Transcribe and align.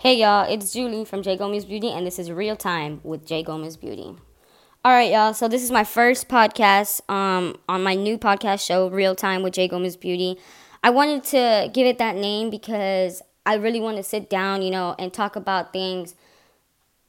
Hey 0.00 0.14
y'all, 0.14 0.50
it's 0.50 0.72
Julie 0.72 1.04
from 1.04 1.22
J 1.22 1.36
Gomez 1.36 1.66
Beauty, 1.66 1.90
and 1.90 2.06
this 2.06 2.18
is 2.18 2.30
Real 2.30 2.56
Time 2.56 3.02
with 3.04 3.26
J 3.26 3.42
Gomez 3.42 3.76
Beauty. 3.76 4.16
All 4.82 4.92
right, 4.92 5.12
y'all. 5.12 5.34
So 5.34 5.46
this 5.46 5.62
is 5.62 5.70
my 5.70 5.84
first 5.84 6.26
podcast 6.26 7.02
um, 7.10 7.58
on 7.68 7.82
my 7.82 7.94
new 7.96 8.16
podcast 8.16 8.64
show, 8.64 8.88
Real 8.88 9.14
Time 9.14 9.42
with 9.42 9.52
J 9.52 9.68
Gomez 9.68 9.98
Beauty. 9.98 10.38
I 10.82 10.88
wanted 10.88 11.24
to 11.24 11.70
give 11.74 11.86
it 11.86 11.98
that 11.98 12.16
name 12.16 12.48
because 12.48 13.20
I 13.44 13.56
really 13.56 13.78
want 13.78 13.98
to 13.98 14.02
sit 14.02 14.30
down, 14.30 14.62
you 14.62 14.70
know, 14.70 14.96
and 14.98 15.12
talk 15.12 15.36
about 15.36 15.74
things 15.74 16.14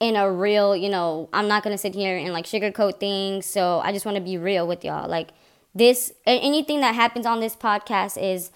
in 0.02 0.18
a 0.18 0.30
real, 0.30 0.76
you 0.76 0.90
know, 0.90 1.30
I'm 1.32 1.48
not 1.48 1.64
gonna 1.64 1.78
sit 1.78 1.96
here 1.96 2.18
and 2.18 2.34
like 2.34 2.44
sugarcoat 2.44 3.00
things. 3.00 3.46
So 3.46 3.80
I 3.80 3.94
just 3.94 4.06
want 4.06 4.18
to 4.18 4.22
be 4.22 4.38
real 4.38 4.68
with 4.68 4.84
y'all. 4.84 5.10
Like 5.10 5.30
this, 5.74 6.12
anything 6.26 6.82
that 6.82 6.94
happens 6.94 7.26
on 7.26 7.40
this 7.40 7.56
podcast 7.56 8.22
is 8.22 8.52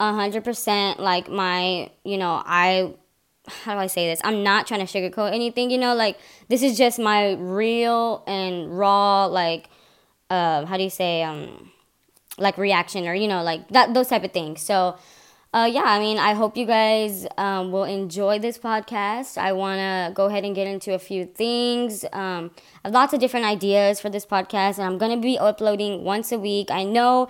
hundred 0.00 0.44
percent 0.44 1.00
like 1.00 1.28
my, 1.28 1.90
you 2.04 2.16
know, 2.18 2.42
I 2.46 2.94
how 3.48 3.74
do 3.74 3.80
I 3.80 3.86
say 3.86 4.08
this? 4.08 4.20
I'm 4.24 4.42
not 4.42 4.66
trying 4.66 4.86
to 4.86 4.86
sugarcoat 4.86 5.32
anything, 5.32 5.70
you 5.70 5.78
know, 5.78 5.94
like 5.94 6.18
this 6.48 6.62
is 6.62 6.76
just 6.78 6.98
my 6.98 7.32
real 7.32 8.22
and 8.26 8.76
raw 8.76 9.26
like 9.26 9.68
uh 10.30 10.64
how 10.64 10.76
do 10.76 10.82
you 10.84 10.90
say 10.90 11.22
um 11.22 11.70
like 12.38 12.56
reaction 12.56 13.06
or 13.06 13.14
you 13.14 13.28
know 13.28 13.42
like 13.42 13.68
that 13.68 13.94
those 13.94 14.08
type 14.08 14.24
of 14.24 14.32
things. 14.32 14.60
So 14.62 14.96
uh, 15.54 15.68
yeah, 15.70 15.82
I 15.82 15.98
mean, 15.98 16.16
I 16.16 16.32
hope 16.32 16.56
you 16.56 16.64
guys 16.64 17.26
um, 17.36 17.72
will 17.72 17.84
enjoy 17.84 18.38
this 18.38 18.56
podcast. 18.56 19.36
I 19.36 19.52
want 19.52 19.80
to 19.80 20.14
go 20.14 20.24
ahead 20.24 20.46
and 20.46 20.54
get 20.54 20.66
into 20.66 20.94
a 20.94 20.98
few 20.98 21.26
things. 21.26 22.06
Um, 22.10 22.52
I 22.82 22.88
have 22.88 22.94
lots 22.94 23.12
of 23.12 23.20
different 23.20 23.44
ideas 23.44 24.00
for 24.00 24.08
this 24.08 24.24
podcast, 24.24 24.78
and 24.78 24.86
I'm 24.86 24.96
going 24.96 25.14
to 25.14 25.20
be 25.20 25.36
uploading 25.38 26.04
once 26.04 26.32
a 26.32 26.38
week. 26.38 26.70
I 26.70 26.84
know, 26.84 27.28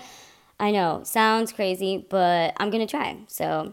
I 0.61 0.71
know, 0.71 1.01
sounds 1.03 1.51
crazy, 1.51 2.07
but 2.09 2.55
I'm 2.59 2.71
going 2.71 2.87
to 2.87 2.89
try. 2.89 3.17
So 3.27 3.73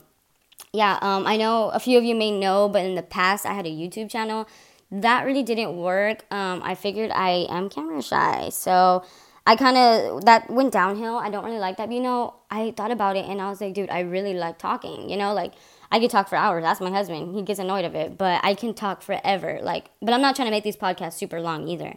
yeah, 0.73 0.99
um, 1.01 1.25
I 1.25 1.37
know 1.37 1.69
a 1.69 1.79
few 1.79 1.97
of 1.97 2.03
you 2.03 2.15
may 2.15 2.31
know, 2.31 2.69
but 2.69 2.85
in 2.85 2.95
the 2.95 3.03
past 3.03 3.45
I 3.45 3.53
had 3.53 3.65
a 3.65 3.71
YouTube 3.71 4.09
channel. 4.09 4.47
That 4.91 5.25
really 5.25 5.43
didn't 5.43 5.77
work. 5.77 6.25
Um, 6.31 6.61
I 6.63 6.73
figured 6.75 7.11
I 7.11 7.45
am 7.49 7.69
camera 7.69 8.01
shy, 8.01 8.49
so 8.49 9.03
I 9.45 9.55
kind 9.55 9.77
of 9.77 10.25
that 10.25 10.49
went 10.49 10.71
downhill. 10.71 11.17
I 11.17 11.29
don't 11.29 11.43
really 11.43 11.59
like 11.59 11.77
that. 11.77 11.87
But, 11.87 11.95
you 11.95 12.01
know, 12.01 12.35
I 12.51 12.71
thought 12.77 12.91
about 12.91 13.15
it 13.15 13.25
and 13.25 13.41
I 13.41 13.49
was 13.49 13.61
like, 13.61 13.73
dude, 13.73 13.89
I 13.89 14.01
really 14.01 14.33
like 14.35 14.59
talking. 14.59 15.09
You 15.09 15.17
know, 15.17 15.33
like 15.33 15.53
I 15.91 15.99
could 15.99 16.11
talk 16.11 16.29
for 16.29 16.35
hours. 16.35 16.63
That's 16.63 16.79
my 16.79 16.91
husband. 16.91 17.35
He 17.35 17.41
gets 17.41 17.59
annoyed 17.59 17.85
of 17.85 17.95
it, 17.95 18.17
but 18.17 18.41
I 18.43 18.53
can 18.53 18.75
talk 18.75 19.01
forever. 19.01 19.59
Like, 19.61 19.89
but 20.01 20.13
I'm 20.13 20.21
not 20.21 20.35
trying 20.35 20.47
to 20.47 20.51
make 20.51 20.63
these 20.63 20.77
podcasts 20.77 21.13
super 21.13 21.41
long 21.41 21.67
either. 21.67 21.95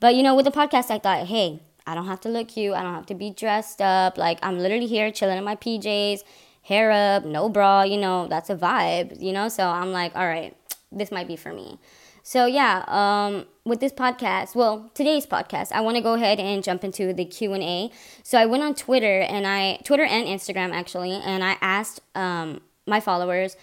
But 0.00 0.16
you 0.16 0.24
know, 0.24 0.34
with 0.34 0.44
the 0.44 0.50
podcast, 0.50 0.90
I 0.90 0.98
thought, 0.98 1.26
hey, 1.26 1.60
I 1.86 1.94
don't 1.94 2.06
have 2.06 2.20
to 2.22 2.28
look 2.28 2.48
cute. 2.48 2.74
I 2.74 2.82
don't 2.82 2.94
have 2.94 3.06
to 3.06 3.14
be 3.14 3.30
dressed 3.30 3.80
up. 3.80 4.18
Like 4.18 4.38
I'm 4.42 4.58
literally 4.58 4.86
here 4.86 5.10
chilling 5.12 5.38
in 5.38 5.44
my 5.44 5.56
PJs 5.56 6.22
hair 6.68 6.90
up, 6.90 7.24
no 7.24 7.48
bra, 7.48 7.82
you 7.82 7.96
know, 7.96 8.28
that's 8.28 8.50
a 8.50 8.56
vibe, 8.56 9.20
you 9.20 9.32
know? 9.32 9.48
So 9.48 9.66
I'm 9.66 9.90
like, 9.90 10.14
all 10.14 10.26
right, 10.26 10.54
this 10.92 11.10
might 11.10 11.26
be 11.26 11.34
for 11.34 11.52
me. 11.52 11.78
So 12.22 12.44
yeah, 12.44 12.84
um, 12.88 13.46
with 13.64 13.80
this 13.80 13.92
podcast, 13.92 14.54
well, 14.54 14.90
today's 14.92 15.24
podcast, 15.24 15.72
I 15.72 15.80
want 15.80 15.96
to 15.96 16.02
go 16.02 16.12
ahead 16.12 16.38
and 16.38 16.62
jump 16.62 16.84
into 16.84 17.14
the 17.14 17.24
Q 17.24 17.54
and 17.54 17.62
A. 17.62 17.90
So 18.22 18.36
I 18.38 18.44
went 18.44 18.62
on 18.62 18.74
Twitter 18.74 19.20
and 19.20 19.46
I 19.46 19.78
Twitter 19.82 20.04
and 20.04 20.26
Instagram 20.26 20.72
actually, 20.72 21.12
and 21.12 21.42
I 21.42 21.56
asked 21.62 22.02
um, 22.14 22.60
my 22.86 23.00
followers 23.00 23.56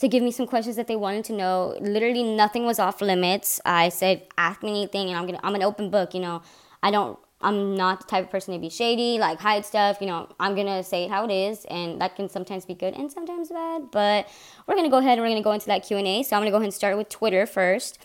to 0.00 0.08
give 0.08 0.22
me 0.22 0.30
some 0.30 0.46
questions 0.46 0.76
that 0.76 0.86
they 0.86 0.96
wanted 0.96 1.24
to 1.26 1.32
know. 1.32 1.78
Literally, 1.80 2.22
nothing 2.22 2.66
was 2.66 2.78
off 2.78 3.00
limits. 3.00 3.58
I 3.64 3.88
said, 3.88 4.26
ask 4.36 4.62
me 4.62 4.70
anything, 4.70 5.08
and 5.08 5.16
I'm 5.16 5.24
gonna 5.24 5.40
I'm 5.42 5.54
an 5.54 5.62
open 5.62 5.88
book. 5.88 6.12
You 6.12 6.20
know, 6.20 6.42
I 6.82 6.90
don't 6.90 7.18
I'm 7.42 7.74
not 7.74 8.00
the 8.00 8.06
type 8.06 8.24
of 8.24 8.30
person 8.30 8.52
to 8.52 8.60
be 8.60 8.68
shady, 8.68 9.18
like 9.18 9.38
hide 9.38 9.64
stuff. 9.64 9.98
You 10.00 10.06
know, 10.06 10.28
I'm 10.38 10.54
gonna 10.54 10.82
say 10.82 11.08
how 11.08 11.24
it 11.24 11.32
is, 11.32 11.64
and 11.66 12.00
that 12.00 12.16
can 12.16 12.28
sometimes 12.28 12.66
be 12.66 12.74
good 12.74 12.94
and 12.94 13.10
sometimes 13.10 13.48
bad. 13.48 13.90
But 13.90 14.28
we're 14.66 14.76
gonna 14.76 14.90
go 14.90 14.98
ahead 14.98 15.18
and 15.18 15.22
we're 15.22 15.30
gonna 15.30 15.42
go 15.42 15.52
into 15.52 15.66
that 15.66 15.86
Q 15.86 15.96
and 15.96 16.06
A. 16.06 16.22
So 16.22 16.36
I'm 16.36 16.40
gonna 16.40 16.50
go 16.50 16.56
ahead 16.56 16.64
and 16.64 16.74
start 16.74 16.96
with 16.96 17.08
Twitter 17.08 17.46
first. 17.46 17.98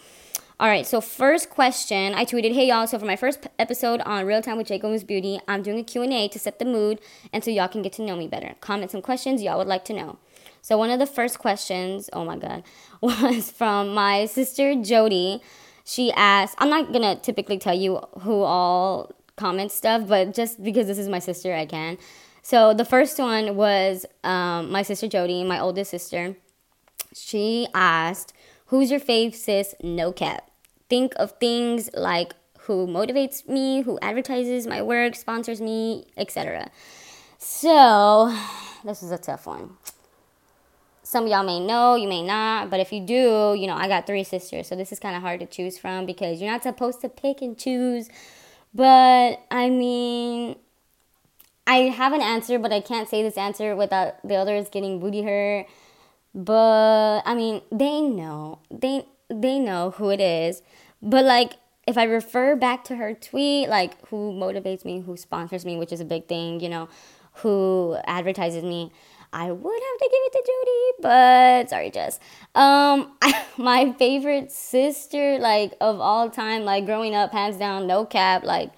All 0.58 0.70
right, 0.70 0.88
so 0.88 1.02
first 1.02 1.50
question, 1.50 2.14
I 2.14 2.24
tweeted, 2.24 2.54
"Hey 2.54 2.68
y'all, 2.70 2.88
so 2.88 2.98
for 2.98 3.06
my 3.06 3.18
first 3.18 3.46
episode 3.60 4.00
on 4.02 4.26
Real 4.26 4.42
Time 4.42 4.56
with 4.58 4.68
J 4.68 4.80
Gomez 4.80 5.04
Beauty, 5.04 5.40
I'm 5.50 5.62
doing 5.62 5.80
a 5.80 5.84
Q&A 5.84 6.30
to 6.30 6.40
set 6.40 6.60
the 6.60 6.66
mood 6.66 7.02
and 7.34 7.44
so 7.44 7.52
y'all 7.52 7.68
can 7.68 7.82
get 7.82 7.92
to 7.94 8.04
know 8.04 8.16
me 8.16 8.28
better. 8.28 8.56
Comment 8.62 8.90
some 8.90 9.02
questions 9.02 9.44
y'all 9.44 9.58
would 9.58 9.68
like 9.68 9.84
to 9.86 9.94
know." 9.94 10.18
So 10.62 10.78
one 10.78 10.90
of 10.90 10.98
the 10.98 11.06
first 11.06 11.40
questions, 11.40 12.10
oh 12.14 12.24
my 12.24 12.38
god, 12.38 12.64
was 13.02 13.52
from 13.52 13.94
my 13.94 14.28
sister 14.28 14.82
Jody. 14.82 15.42
She 15.84 16.12
asked, 16.14 16.56
I'm 16.58 16.70
not 16.70 16.92
going 16.92 17.04
to 17.04 17.22
typically 17.22 17.60
tell 17.60 17.76
you 17.76 18.00
who 18.22 18.42
all 18.42 19.12
comment 19.36 19.72
stuff, 19.72 20.08
but 20.08 20.34
just 20.34 20.64
because 20.64 20.88
this 20.88 20.98
is 20.98 21.08
my 21.08 21.20
sister, 21.20 21.54
I 21.54 21.66
can. 21.66 21.98
So 22.42 22.74
the 22.74 22.86
first 22.86 23.18
one 23.18 23.56
was 23.56 24.06
um, 24.24 24.72
my 24.72 24.84
sister 24.84 25.08
Jody, 25.08 25.44
my 25.44 25.60
oldest 25.60 25.92
sister. 25.92 26.36
She 27.14 27.68
asked, 27.74 28.34
"Who's 28.68 28.92
your 28.92 29.00
fave 29.00 29.34
sis? 29.34 29.74
No 29.82 30.12
cap. 30.12 30.50
Think 30.90 31.14
of 31.16 31.32
things 31.40 31.90
like 31.96 32.36
who 32.60 32.88
motivates 32.88 33.48
me, 33.48 33.82
who 33.82 33.98
advertises 34.02 34.68
my 34.68 34.82
work, 34.82 35.16
sponsors 35.16 35.60
me, 35.60 36.06
etc." 36.18 36.70
So 37.40 38.36
this 38.84 39.02
is 39.02 39.12
a 39.12 39.18
tough 39.18 39.48
one. 39.48 39.78
Some 41.04 41.26
of 41.26 41.30
y'all 41.30 41.44
may 41.44 41.60
know, 41.60 41.96
you 41.96 42.08
may 42.08 42.24
not, 42.24 42.72
but 42.72 42.80
if 42.80 42.92
you 42.92 43.00
do, 43.00 43.56
you 43.58 43.68
know, 43.68 43.76
I 43.76 43.88
got 43.88 44.08
three 44.08 44.24
sisters, 44.24 44.68
so 44.68 44.76
this 44.76 44.92
is 44.92 45.00
kind 45.00 45.16
of 45.16 45.22
hard 45.22 45.40
to 45.40 45.46
choose 45.46 45.78
from 45.78 46.08
because 46.08 46.42
you're 46.42 46.52
not 46.52 46.64
supposed 46.64 47.00
to 47.02 47.10
pick 47.10 47.42
and 47.42 47.58
choose 47.58 48.10
but 48.76 49.42
I 49.50 49.70
mean, 49.70 50.58
I 51.66 51.78
have 51.78 52.12
an 52.12 52.22
answer, 52.22 52.60
but 52.60 52.74
I 52.74 52.82
can't 52.82 53.08
say 53.08 53.24
this 53.24 53.38
answer 53.38 53.76
without 53.76 54.16
the 54.28 54.36
others 54.36 54.68
getting 54.70 55.00
booty 55.00 55.24
hurt. 55.24 55.68
But 56.34 57.22
I 57.26 57.34
mean, 57.34 57.62
they 57.72 58.02
know. 58.02 58.60
They 58.70 59.08
they 59.30 59.60
know 59.60 59.92
who 59.92 60.10
it 60.10 60.20
is. 60.20 60.62
But 61.02 61.24
like 61.24 61.54
if 61.88 61.98
I 61.98 62.04
refer 62.04 62.56
back 62.58 62.84
to 62.86 62.98
her 62.98 63.14
tweet, 63.14 63.70
like 63.70 64.06
who 64.10 64.34
motivates 64.34 64.84
me, 64.84 65.00
who 65.00 65.16
sponsors 65.16 65.66
me, 65.66 65.78
which 65.78 65.94
is 65.94 66.02
a 66.02 66.06
big 66.06 66.28
thing, 66.28 66.60
you 66.60 66.68
know, 66.68 66.90
who 67.36 67.98
advertises 68.06 68.64
me, 68.64 68.92
I 69.36 69.52
would 69.52 69.82
have 69.84 69.98
to 70.00 70.10
give 70.10 70.22
it 70.24 70.32
to 70.32 70.44
Jody, 70.48 70.92
but 71.02 71.70
sorry, 71.70 71.92
Jess. 71.92 72.22
Um, 72.56 73.12
my 73.58 73.92
favorite 74.00 74.50
sister, 74.50 75.38
like 75.40 75.74
of 75.82 76.00
all 76.00 76.30
time, 76.30 76.64
like 76.64 76.86
growing 76.86 77.14
up, 77.14 77.34
hands 77.34 77.58
down, 77.58 77.86
no 77.86 78.06
cap. 78.06 78.46
Like, 78.46 78.72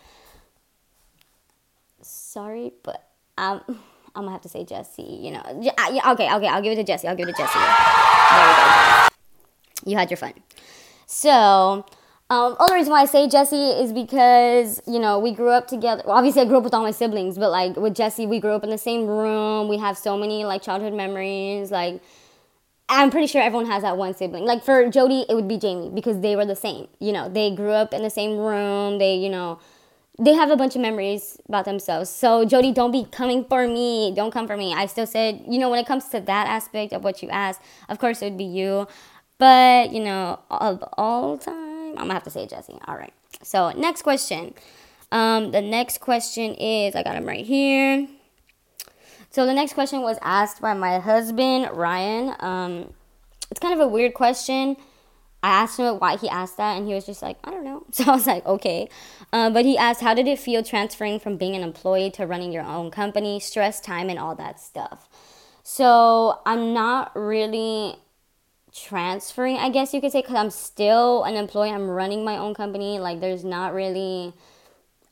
sorry, 2.01 2.73
but 2.81 3.07
um, 3.37 3.61
I'm 4.15 4.23
gonna 4.23 4.31
have 4.31 4.41
to 4.41 4.49
say 4.49 4.65
Jesse. 4.65 5.03
You 5.03 5.33
know, 5.33 5.59
yeah, 5.61 5.73
okay, 6.13 6.33
okay, 6.33 6.47
I'll 6.47 6.61
give 6.63 6.73
it 6.73 6.77
to 6.77 6.83
Jesse. 6.83 7.07
I'll 7.07 7.15
give 7.15 7.29
it 7.29 7.35
to 7.35 7.43
Jesse. 7.43 7.59
You. 9.85 9.91
You 9.91 9.95
had 9.95 10.09
your 10.09 10.17
fun. 10.17 10.33
So, 11.05 11.85
um, 12.29 12.57
only 12.59 12.75
reason 12.75 12.91
why 12.91 13.01
I 13.03 13.05
say 13.05 13.29
Jesse 13.29 13.55
is 13.55 13.93
because 13.93 14.81
you 14.85 14.99
know 14.99 15.17
we 15.17 15.31
grew 15.31 15.49
up 15.49 15.67
together. 15.67 16.03
Well, 16.05 16.17
obviously, 16.17 16.41
I 16.41 16.45
grew 16.45 16.57
up 16.57 16.63
with 16.63 16.73
all 16.73 16.83
my 16.83 16.91
siblings, 16.91 17.37
but 17.37 17.51
like 17.51 17.77
with 17.77 17.95
Jesse, 17.95 18.27
we 18.27 18.39
grew 18.39 18.51
up 18.51 18.65
in 18.65 18.69
the 18.69 18.77
same 18.77 19.07
room. 19.07 19.69
We 19.69 19.77
have 19.77 19.97
so 19.97 20.17
many 20.17 20.43
like 20.43 20.61
childhood 20.61 20.93
memories. 20.93 21.71
Like, 21.71 22.01
I'm 22.89 23.11
pretty 23.11 23.27
sure 23.27 23.41
everyone 23.41 23.67
has 23.67 23.83
that 23.83 23.95
one 23.95 24.13
sibling. 24.13 24.43
Like 24.43 24.65
for 24.65 24.89
Jody, 24.89 25.25
it 25.29 25.35
would 25.35 25.47
be 25.47 25.57
Jamie 25.57 25.89
because 25.89 26.19
they 26.19 26.35
were 26.35 26.45
the 26.45 26.55
same. 26.55 26.87
You 26.99 27.13
know, 27.13 27.29
they 27.29 27.55
grew 27.55 27.71
up 27.71 27.93
in 27.93 28.03
the 28.03 28.09
same 28.09 28.37
room. 28.37 28.99
They, 28.99 29.15
you 29.15 29.29
know, 29.29 29.59
they 30.19 30.33
have 30.33 30.49
a 30.49 30.57
bunch 30.57 30.75
of 30.75 30.81
memories 30.81 31.37
about 31.47 31.63
themselves. 31.63 32.09
So 32.09 32.43
Jody, 32.43 32.73
don't 32.73 32.91
be 32.91 33.05
coming 33.05 33.45
for 33.45 33.69
me. 33.69 34.11
Don't 34.13 34.31
come 34.31 34.47
for 34.47 34.57
me. 34.57 34.73
I 34.73 34.87
still 34.87 35.07
said, 35.07 35.45
you 35.47 35.59
know, 35.59 35.69
when 35.69 35.79
it 35.79 35.87
comes 35.87 36.09
to 36.09 36.19
that 36.19 36.47
aspect 36.47 36.91
of 36.91 37.05
what 37.05 37.23
you 37.23 37.29
asked, 37.29 37.61
of 37.87 37.99
course 37.99 38.21
it 38.21 38.25
would 38.25 38.37
be 38.37 38.43
you. 38.43 38.87
But 39.37 39.93
you 39.93 40.03
know, 40.03 40.39
of 40.49 40.83
all 40.97 41.37
time 41.37 41.66
I'm 41.89 41.95
gonna 41.95 42.13
have 42.13 42.23
to 42.23 42.29
say 42.29 42.45
Jesse. 42.47 42.77
All 42.87 42.95
right. 42.95 43.13
So 43.43 43.71
next 43.71 44.01
question. 44.01 44.53
Um, 45.11 45.51
the 45.51 45.61
next 45.61 45.99
question 45.99 46.53
is 46.55 46.95
I 46.95 47.03
got 47.03 47.15
him 47.15 47.25
right 47.25 47.45
here. 47.45 48.07
So 49.29 49.45
the 49.45 49.53
next 49.53 49.73
question 49.73 50.01
was 50.01 50.17
asked 50.21 50.61
by 50.61 50.73
my 50.73 50.99
husband 50.99 51.69
Ryan. 51.73 52.33
Um, 52.39 52.93
it's 53.51 53.59
kind 53.59 53.73
of 53.73 53.79
a 53.79 53.87
weird 53.87 54.13
question. 54.13 54.77
I 55.43 55.49
asked 55.49 55.79
him 55.79 55.99
why 55.99 56.17
he 56.17 56.27
asked 56.27 56.57
that, 56.57 56.77
and 56.77 56.87
he 56.87 56.93
was 56.93 57.05
just 57.05 57.21
like, 57.21 57.37
I 57.43 57.51
don't 57.51 57.63
know. 57.63 57.83
So 57.91 58.05
I 58.05 58.15
was 58.15 58.27
like, 58.27 58.45
okay. 58.45 58.89
Uh, 59.31 59.49
but 59.49 59.65
he 59.65 59.77
asked, 59.77 60.01
how 60.01 60.13
did 60.13 60.27
it 60.27 60.39
feel 60.39 60.63
transferring 60.63 61.19
from 61.19 61.37
being 61.37 61.55
an 61.55 61.63
employee 61.63 62.11
to 62.11 62.25
running 62.25 62.51
your 62.51 62.63
own 62.63 62.91
company, 62.91 63.39
stress, 63.39 63.79
time, 63.79 64.09
and 64.09 64.19
all 64.19 64.35
that 64.35 64.59
stuff? 64.59 65.07
So 65.63 66.39
I'm 66.45 66.73
not 66.73 67.11
really 67.15 67.97
transferring, 68.85 69.57
I 69.57 69.69
guess 69.69 69.93
you 69.93 70.01
could 70.01 70.11
say, 70.11 70.21
because 70.21 70.35
I'm 70.35 70.49
still 70.49 71.23
an 71.23 71.35
employee. 71.35 71.71
I'm 71.71 71.89
running 71.89 72.23
my 72.23 72.37
own 72.37 72.53
company. 72.53 72.99
Like, 72.99 73.19
there's 73.19 73.43
not 73.43 73.73
really 73.73 74.33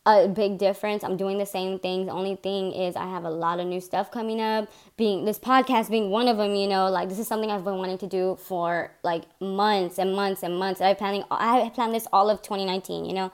a 0.06 0.28
big 0.28 0.60
difference. 0.60 1.04
I'm 1.04 1.18
doing 1.18 1.40
the 1.40 1.46
same 1.46 1.80
things. 1.80 2.06
The 2.08 2.12
only 2.12 2.36
thing 2.36 2.72
is 2.74 2.96
I 2.96 3.10
have 3.10 3.24
a 3.24 3.30
lot 3.30 3.60
of 3.60 3.66
new 3.66 3.82
stuff 3.82 4.12
coming 4.12 4.40
up. 4.40 4.70
Being 4.98 5.26
this 5.26 5.40
podcast 5.40 5.90
being 5.90 6.12
one 6.12 6.28
of 6.28 6.38
them, 6.38 6.54
you 6.54 6.68
know, 6.68 6.90
like 6.90 7.10
this 7.10 7.18
is 7.18 7.28
something 7.28 7.50
I've 7.50 7.64
been 7.64 7.78
wanting 7.78 7.98
to 8.00 8.08
do 8.08 8.38
for 8.40 8.92
like 9.04 9.24
months 9.40 9.98
and 9.98 10.16
months 10.16 10.44
and 10.44 10.60
months. 10.60 10.80
I 10.80 10.94
planning 10.94 11.24
I 11.32 11.72
planned 11.74 11.96
this 11.96 12.08
all 12.14 12.30
of 12.30 12.44
2019, 12.44 13.06
you 13.06 13.14
know, 13.14 13.32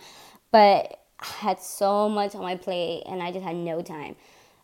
but 0.52 1.00
I 1.20 1.26
had 1.26 1.60
so 1.60 2.08
much 2.08 2.36
on 2.36 2.42
my 2.42 2.56
plate 2.56 3.04
and 3.06 3.22
I 3.22 3.32
just 3.34 3.44
had 3.44 3.58
no 3.58 3.82
time. 3.82 4.16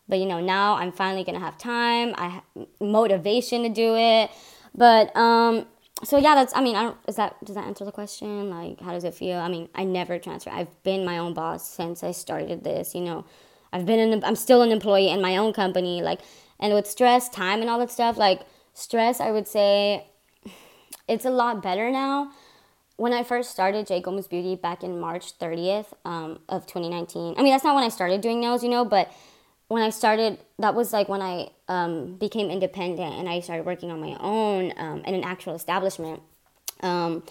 But 0.08 0.18
you 0.18 0.24
know, 0.24 0.40
now 0.40 0.76
I'm 0.76 0.92
finally 0.92 1.24
gonna 1.24 1.40
have 1.40 1.58
time. 1.58 2.14
I 2.16 2.28
have 2.28 2.66
motivation 2.80 3.64
to 3.64 3.68
do 3.68 3.96
it. 3.96 4.30
But 4.78 5.14
um, 5.16 5.66
so 6.04 6.16
yeah, 6.18 6.36
that's. 6.36 6.54
I 6.54 6.62
mean, 6.62 6.76
I 6.76 6.82
don't. 6.84 6.96
Is 7.08 7.16
that 7.16 7.34
does 7.44 7.56
that 7.56 7.66
answer 7.66 7.84
the 7.84 7.92
question? 7.92 8.48
Like, 8.48 8.80
how 8.80 8.92
does 8.92 9.02
it 9.02 9.14
feel? 9.14 9.38
I 9.38 9.48
mean, 9.48 9.68
I 9.74 9.82
never 9.84 10.18
transfer. 10.18 10.50
I've 10.50 10.82
been 10.84 11.04
my 11.04 11.18
own 11.18 11.34
boss 11.34 11.68
since 11.68 12.04
I 12.04 12.12
started 12.12 12.62
this. 12.62 12.94
You 12.94 13.00
know, 13.00 13.24
I've 13.72 13.84
been 13.84 13.98
in. 13.98 14.24
I'm 14.24 14.36
still 14.36 14.62
an 14.62 14.70
employee 14.70 15.08
in 15.08 15.20
my 15.20 15.36
own 15.36 15.52
company. 15.52 16.00
Like, 16.00 16.20
and 16.60 16.72
with 16.74 16.86
stress, 16.86 17.28
time, 17.28 17.60
and 17.60 17.68
all 17.68 17.80
that 17.80 17.90
stuff. 17.90 18.16
Like 18.16 18.42
stress, 18.72 19.20
I 19.20 19.32
would 19.32 19.48
say, 19.48 20.06
it's 21.08 21.24
a 21.24 21.30
lot 21.30 21.60
better 21.60 21.90
now. 21.90 22.30
When 22.96 23.12
I 23.12 23.24
first 23.24 23.50
started 23.50 23.86
J 23.86 24.00
Gomez 24.00 24.28
Beauty 24.28 24.54
back 24.54 24.84
in 24.84 25.00
March 25.00 25.38
30th 25.38 25.92
um, 26.04 26.40
of 26.48 26.66
2019. 26.66 27.34
I 27.36 27.42
mean, 27.42 27.52
that's 27.52 27.64
not 27.64 27.74
when 27.74 27.84
I 27.84 27.88
started 27.88 28.20
doing 28.20 28.40
nails, 28.40 28.62
you 28.62 28.68
know, 28.68 28.84
but 28.84 29.12
when 29.68 29.82
I 29.82 29.90
started, 29.90 30.38
that 30.58 30.74
was 30.74 30.92
like 30.92 31.08
when 31.08 31.20
I 31.20 31.50
um, 31.68 32.16
became 32.16 32.50
independent 32.50 33.14
and 33.14 33.28
I 33.28 33.40
started 33.40 33.66
working 33.66 33.90
on 33.90 34.00
my 34.00 34.16
own 34.18 34.72
um, 34.76 35.02
in 35.04 35.14
an 35.14 35.24
actual 35.24 35.54
establishment. 35.54 36.22
Um, 36.80 37.22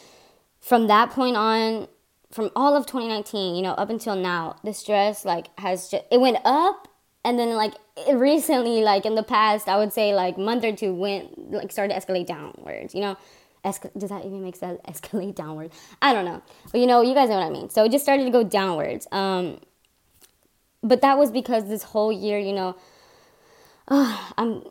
from 0.59 0.87
that 0.87 1.09
point 1.09 1.35
on, 1.35 1.87
from 2.31 2.51
all 2.55 2.75
of 2.75 2.85
2019, 2.85 3.55
you 3.55 3.61
know, 3.61 3.71
up 3.71 3.89
until 3.89 4.15
now, 4.15 4.57
the 4.63 4.73
stress 4.73 5.25
like 5.25 5.47
has 5.59 5.89
just 5.89 6.03
it 6.11 6.19
went 6.19 6.37
up, 6.45 6.87
and 7.23 7.39
then 7.39 7.55
like 7.55 7.73
recently, 8.13 8.81
like 8.81 9.05
in 9.05 9.15
the 9.15 9.23
past, 9.23 9.67
I 9.67 9.77
would 9.77 9.93
say 9.93 10.13
like 10.13 10.37
month 10.37 10.63
or 10.63 10.75
two 10.75 10.93
went 10.93 11.51
like 11.51 11.71
started 11.71 11.93
to 11.93 11.99
escalate 11.99 12.27
downwards. 12.27 12.93
You 12.93 13.01
know, 13.01 13.17
Escal- 13.63 13.97
does 13.97 14.09
that 14.09 14.25
even 14.25 14.43
make 14.43 14.55
sense? 14.55 14.79
Escalate 14.87 15.35
downwards? 15.35 15.75
I 16.01 16.13
don't 16.13 16.25
know, 16.25 16.41
but 16.71 16.81
you 16.81 16.87
know, 16.87 17.01
you 17.01 17.13
guys 17.13 17.29
know 17.29 17.35
what 17.35 17.45
I 17.45 17.49
mean. 17.49 17.69
So 17.69 17.85
it 17.85 17.91
just 17.91 18.03
started 18.03 18.25
to 18.25 18.31
go 18.31 18.43
downwards. 18.43 19.07
Um, 19.11 19.59
but 20.83 21.01
that 21.01 21.17
was 21.17 21.31
because 21.31 21.67
this 21.67 21.83
whole 21.83 22.11
year, 22.11 22.37
you 22.39 22.53
know, 22.53 22.75
uh, 23.87 24.31
I'm 24.37 24.63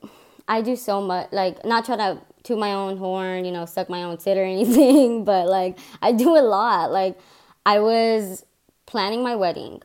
I 0.48 0.62
do 0.62 0.76
so 0.76 1.00
much 1.00 1.28
like 1.32 1.64
not 1.64 1.84
try 1.84 1.96
to 1.96 2.20
toot 2.44 2.58
my 2.58 2.72
own 2.72 2.96
horn, 2.98 3.44
you 3.44 3.50
know, 3.50 3.66
suck 3.66 3.88
my 3.88 4.04
own 4.04 4.16
tit 4.16 4.38
or 4.38 4.44
anything, 4.44 5.24
but 5.24 5.48
like 5.48 5.78
I 6.02 6.12
do 6.12 6.36
a 6.36 6.42
lot. 6.42 6.92
Like 6.92 7.18
I 7.64 7.80
was 7.80 8.44
planning 8.86 9.22
my 9.22 9.34
wedding, 9.34 9.82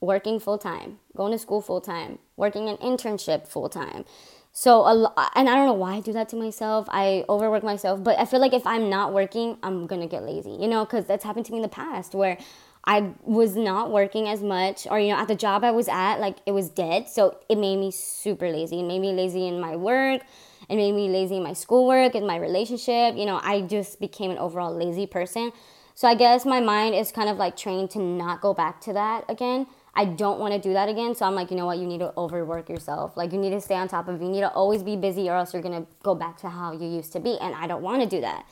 working 0.00 0.38
full 0.38 0.58
time, 0.58 0.98
going 1.16 1.32
to 1.32 1.38
school 1.38 1.62
full 1.62 1.80
time, 1.80 2.18
working 2.36 2.68
an 2.68 2.76
internship 2.78 3.46
full 3.48 3.68
time. 3.68 4.04
So 4.52 4.80
a 4.80 4.94
lot, 4.94 5.32
and 5.34 5.50
I 5.50 5.56
don't 5.56 5.66
know 5.66 5.74
why 5.74 5.96
I 5.96 6.00
do 6.00 6.14
that 6.14 6.30
to 6.30 6.36
myself. 6.36 6.86
I 6.90 7.24
overwork 7.28 7.62
myself, 7.62 8.02
but 8.02 8.18
I 8.18 8.24
feel 8.24 8.40
like 8.40 8.54
if 8.54 8.66
I'm 8.66 8.88
not 8.88 9.12
working, 9.12 9.58
I'm 9.62 9.86
gonna 9.86 10.06
get 10.06 10.22
lazy, 10.22 10.52
you 10.52 10.66
know, 10.66 10.84
because 10.84 11.04
that's 11.04 11.24
happened 11.24 11.44
to 11.46 11.52
me 11.52 11.58
in 11.58 11.62
the 11.62 11.68
past 11.68 12.14
where 12.14 12.38
I 12.86 13.12
was 13.22 13.56
not 13.56 13.90
working 13.90 14.28
as 14.28 14.42
much, 14.42 14.86
or 14.88 15.00
you 15.00 15.12
know, 15.12 15.18
at 15.18 15.26
the 15.26 15.34
job 15.34 15.64
I 15.64 15.72
was 15.72 15.88
at, 15.88 16.16
like 16.16 16.36
it 16.46 16.52
was 16.52 16.68
dead. 16.68 17.08
So 17.08 17.38
it 17.48 17.58
made 17.58 17.78
me 17.78 17.90
super 17.90 18.50
lazy. 18.50 18.80
It 18.80 18.84
made 18.84 19.00
me 19.00 19.12
lazy 19.12 19.48
in 19.48 19.60
my 19.60 19.74
work. 19.74 20.22
It 20.68 20.76
made 20.76 20.92
me 20.92 21.08
lazy 21.08 21.36
in 21.36 21.42
my 21.42 21.52
schoolwork, 21.52 22.14
in 22.14 22.26
my 22.26 22.36
relationship. 22.36 23.16
You 23.16 23.26
know, 23.26 23.40
I 23.42 23.62
just 23.62 24.00
became 24.00 24.30
an 24.30 24.38
overall 24.38 24.74
lazy 24.74 25.06
person. 25.06 25.52
So 25.94 26.06
I 26.06 26.14
guess 26.14 26.44
my 26.44 26.60
mind 26.60 26.94
is 26.94 27.10
kind 27.10 27.28
of 27.28 27.38
like 27.38 27.56
trained 27.56 27.90
to 27.92 27.98
not 27.98 28.40
go 28.40 28.54
back 28.54 28.80
to 28.82 28.92
that 28.92 29.24
again. 29.28 29.66
I 29.94 30.04
don't 30.04 30.38
want 30.38 30.52
to 30.52 30.60
do 30.60 30.74
that 30.74 30.88
again. 30.88 31.14
So 31.14 31.24
I'm 31.24 31.34
like, 31.34 31.50
you 31.50 31.56
know 31.56 31.64
what? 31.66 31.78
You 31.78 31.86
need 31.86 32.00
to 32.00 32.12
overwork 32.18 32.68
yourself. 32.68 33.16
Like 33.16 33.32
you 33.32 33.38
need 33.38 33.50
to 33.50 33.60
stay 33.60 33.76
on 33.76 33.88
top 33.88 34.06
of. 34.06 34.20
You 34.20 34.28
need 34.28 34.42
to 34.42 34.50
always 34.50 34.82
be 34.82 34.94
busy, 34.94 35.28
or 35.28 35.36
else 35.36 35.54
you're 35.54 35.62
gonna 35.62 35.86
go 36.02 36.14
back 36.14 36.36
to 36.38 36.50
how 36.50 36.72
you 36.72 36.86
used 36.86 37.12
to 37.14 37.20
be. 37.20 37.36
And 37.40 37.54
I 37.54 37.66
don't 37.66 37.82
want 37.82 38.02
to 38.02 38.08
do 38.08 38.20
that. 38.20 38.46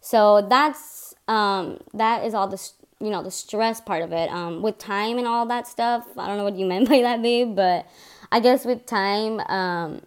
So 0.00 0.46
that's 0.48 1.14
um, 1.28 1.80
that 1.92 2.24
is 2.24 2.32
all 2.32 2.48
the 2.48 2.56
you 3.00 3.10
know 3.10 3.22
the 3.22 3.30
stress 3.30 3.80
part 3.80 4.02
of 4.02 4.12
it. 4.12 4.30
Um, 4.30 4.62
with 4.62 4.78
time 4.78 5.18
and 5.18 5.26
all 5.26 5.46
that 5.46 5.66
stuff 5.66 6.06
i 6.16 6.26
don't 6.26 6.36
know 6.36 6.44
what 6.44 6.56
you 6.56 6.66
meant 6.72 6.88
by 6.88 7.00
that 7.02 7.22
babe 7.22 7.54
but 7.54 7.86
i 8.32 8.40
guess 8.40 8.64
with 8.64 8.86
time 8.86 9.40
um, 9.40 10.02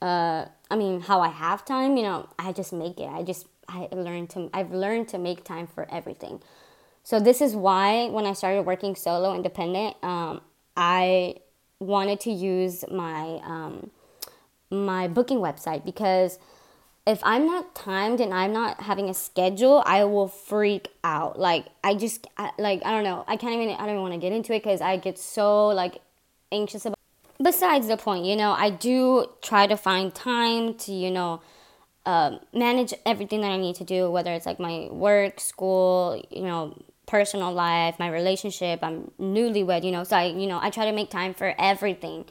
uh, 0.00 0.46
i 0.70 0.76
mean 0.76 1.00
how 1.00 1.20
i 1.20 1.28
have 1.28 1.64
time 1.64 1.96
you 1.96 2.02
know 2.02 2.28
i 2.38 2.52
just 2.52 2.72
make 2.72 2.98
it. 2.98 3.08
I 3.08 3.22
just 3.22 3.46
i 3.68 3.88
learned 3.92 4.30
to 4.30 4.50
i've 4.52 4.72
learned 4.72 5.08
to 5.08 5.18
make 5.18 5.44
time 5.44 5.66
for 5.66 5.86
everything. 5.90 6.40
So 7.02 7.20
this 7.20 7.40
is 7.40 7.54
why 7.54 8.08
when 8.08 8.24
i 8.26 8.32
started 8.32 8.62
working 8.62 8.94
solo 8.96 9.34
independent 9.34 9.96
um, 10.02 10.40
i 10.76 11.36
wanted 11.80 12.20
to 12.20 12.30
use 12.30 12.84
my 12.90 13.40
um, 13.44 13.90
my 14.70 15.08
booking 15.08 15.38
website 15.38 15.84
because 15.84 16.38
if 17.06 17.20
I'm 17.22 17.44
not 17.44 17.74
timed 17.74 18.20
and 18.20 18.32
I'm 18.32 18.52
not 18.52 18.82
having 18.82 19.10
a 19.10 19.14
schedule, 19.14 19.82
I 19.84 20.04
will 20.04 20.28
freak 20.28 20.88
out. 21.02 21.38
Like 21.38 21.66
I 21.82 21.94
just 21.94 22.26
I, 22.38 22.50
like 22.58 22.84
I 22.84 22.90
don't 22.90 23.04
know. 23.04 23.24
I 23.28 23.36
can't 23.36 23.54
even 23.54 23.74
I 23.74 23.78
don't 23.78 23.90
even 23.90 24.00
want 24.00 24.14
to 24.14 24.20
get 24.20 24.32
into 24.32 24.54
it 24.54 24.62
because 24.62 24.80
I 24.80 24.96
get 24.96 25.18
so 25.18 25.68
like 25.68 26.00
anxious 26.50 26.86
about. 26.86 26.98
Besides 27.42 27.88
the 27.88 27.96
point, 27.96 28.24
you 28.24 28.36
know, 28.36 28.52
I 28.52 28.70
do 28.70 29.26
try 29.42 29.66
to 29.66 29.76
find 29.76 30.14
time 30.14 30.74
to 30.74 30.92
you 30.92 31.10
know 31.10 31.42
uh, 32.06 32.38
manage 32.54 32.94
everything 33.04 33.42
that 33.42 33.50
I 33.50 33.58
need 33.58 33.76
to 33.76 33.84
do, 33.84 34.10
whether 34.10 34.32
it's 34.32 34.46
like 34.46 34.58
my 34.58 34.88
work, 34.90 35.40
school, 35.40 36.22
you 36.30 36.42
know, 36.42 36.74
personal 37.06 37.52
life, 37.52 37.98
my 37.98 38.08
relationship. 38.08 38.80
I'm 38.82 39.10
newlywed, 39.20 39.84
you 39.84 39.90
know, 39.90 40.04
so 40.04 40.16
I 40.16 40.26
you 40.26 40.46
know 40.46 40.58
I 40.62 40.70
try 40.70 40.86
to 40.86 40.92
make 40.92 41.10
time 41.10 41.34
for 41.34 41.54
everything. 41.58 42.24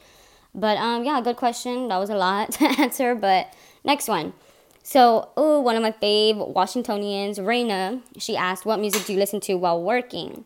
But 0.56 0.78
um, 0.78 1.04
yeah, 1.04 1.22
good 1.22 1.38
question. 1.38 1.90
That 1.90 1.98
was 1.98 2.10
a 2.10 2.16
lot 2.16 2.52
to 2.54 2.66
answer, 2.82 3.14
but 3.14 3.54
next 3.84 4.08
one. 4.08 4.34
So, 4.84 5.30
oh, 5.38 5.62
one 5.62 5.76
of 5.78 5.82
my 5.82 5.92
fave 5.92 6.36
Washingtonians, 6.54 7.40
Reina, 7.40 8.02
she 8.18 8.36
asked, 8.36 8.66
"What 8.66 8.80
music 8.80 9.06
do 9.06 9.14
you 9.14 9.20
listen 9.20 9.40
to 9.42 9.56
while 9.56 9.82
working?" 9.82 10.46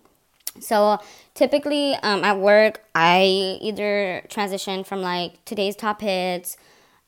So 0.59 0.99
typically 1.33 1.93
um, 1.95 2.23
at 2.23 2.39
work, 2.39 2.83
I 2.95 3.57
either 3.61 4.23
transition 4.29 4.83
from 4.83 5.01
like 5.01 5.43
today's 5.45 5.75
top 5.75 6.01
hits, 6.01 6.57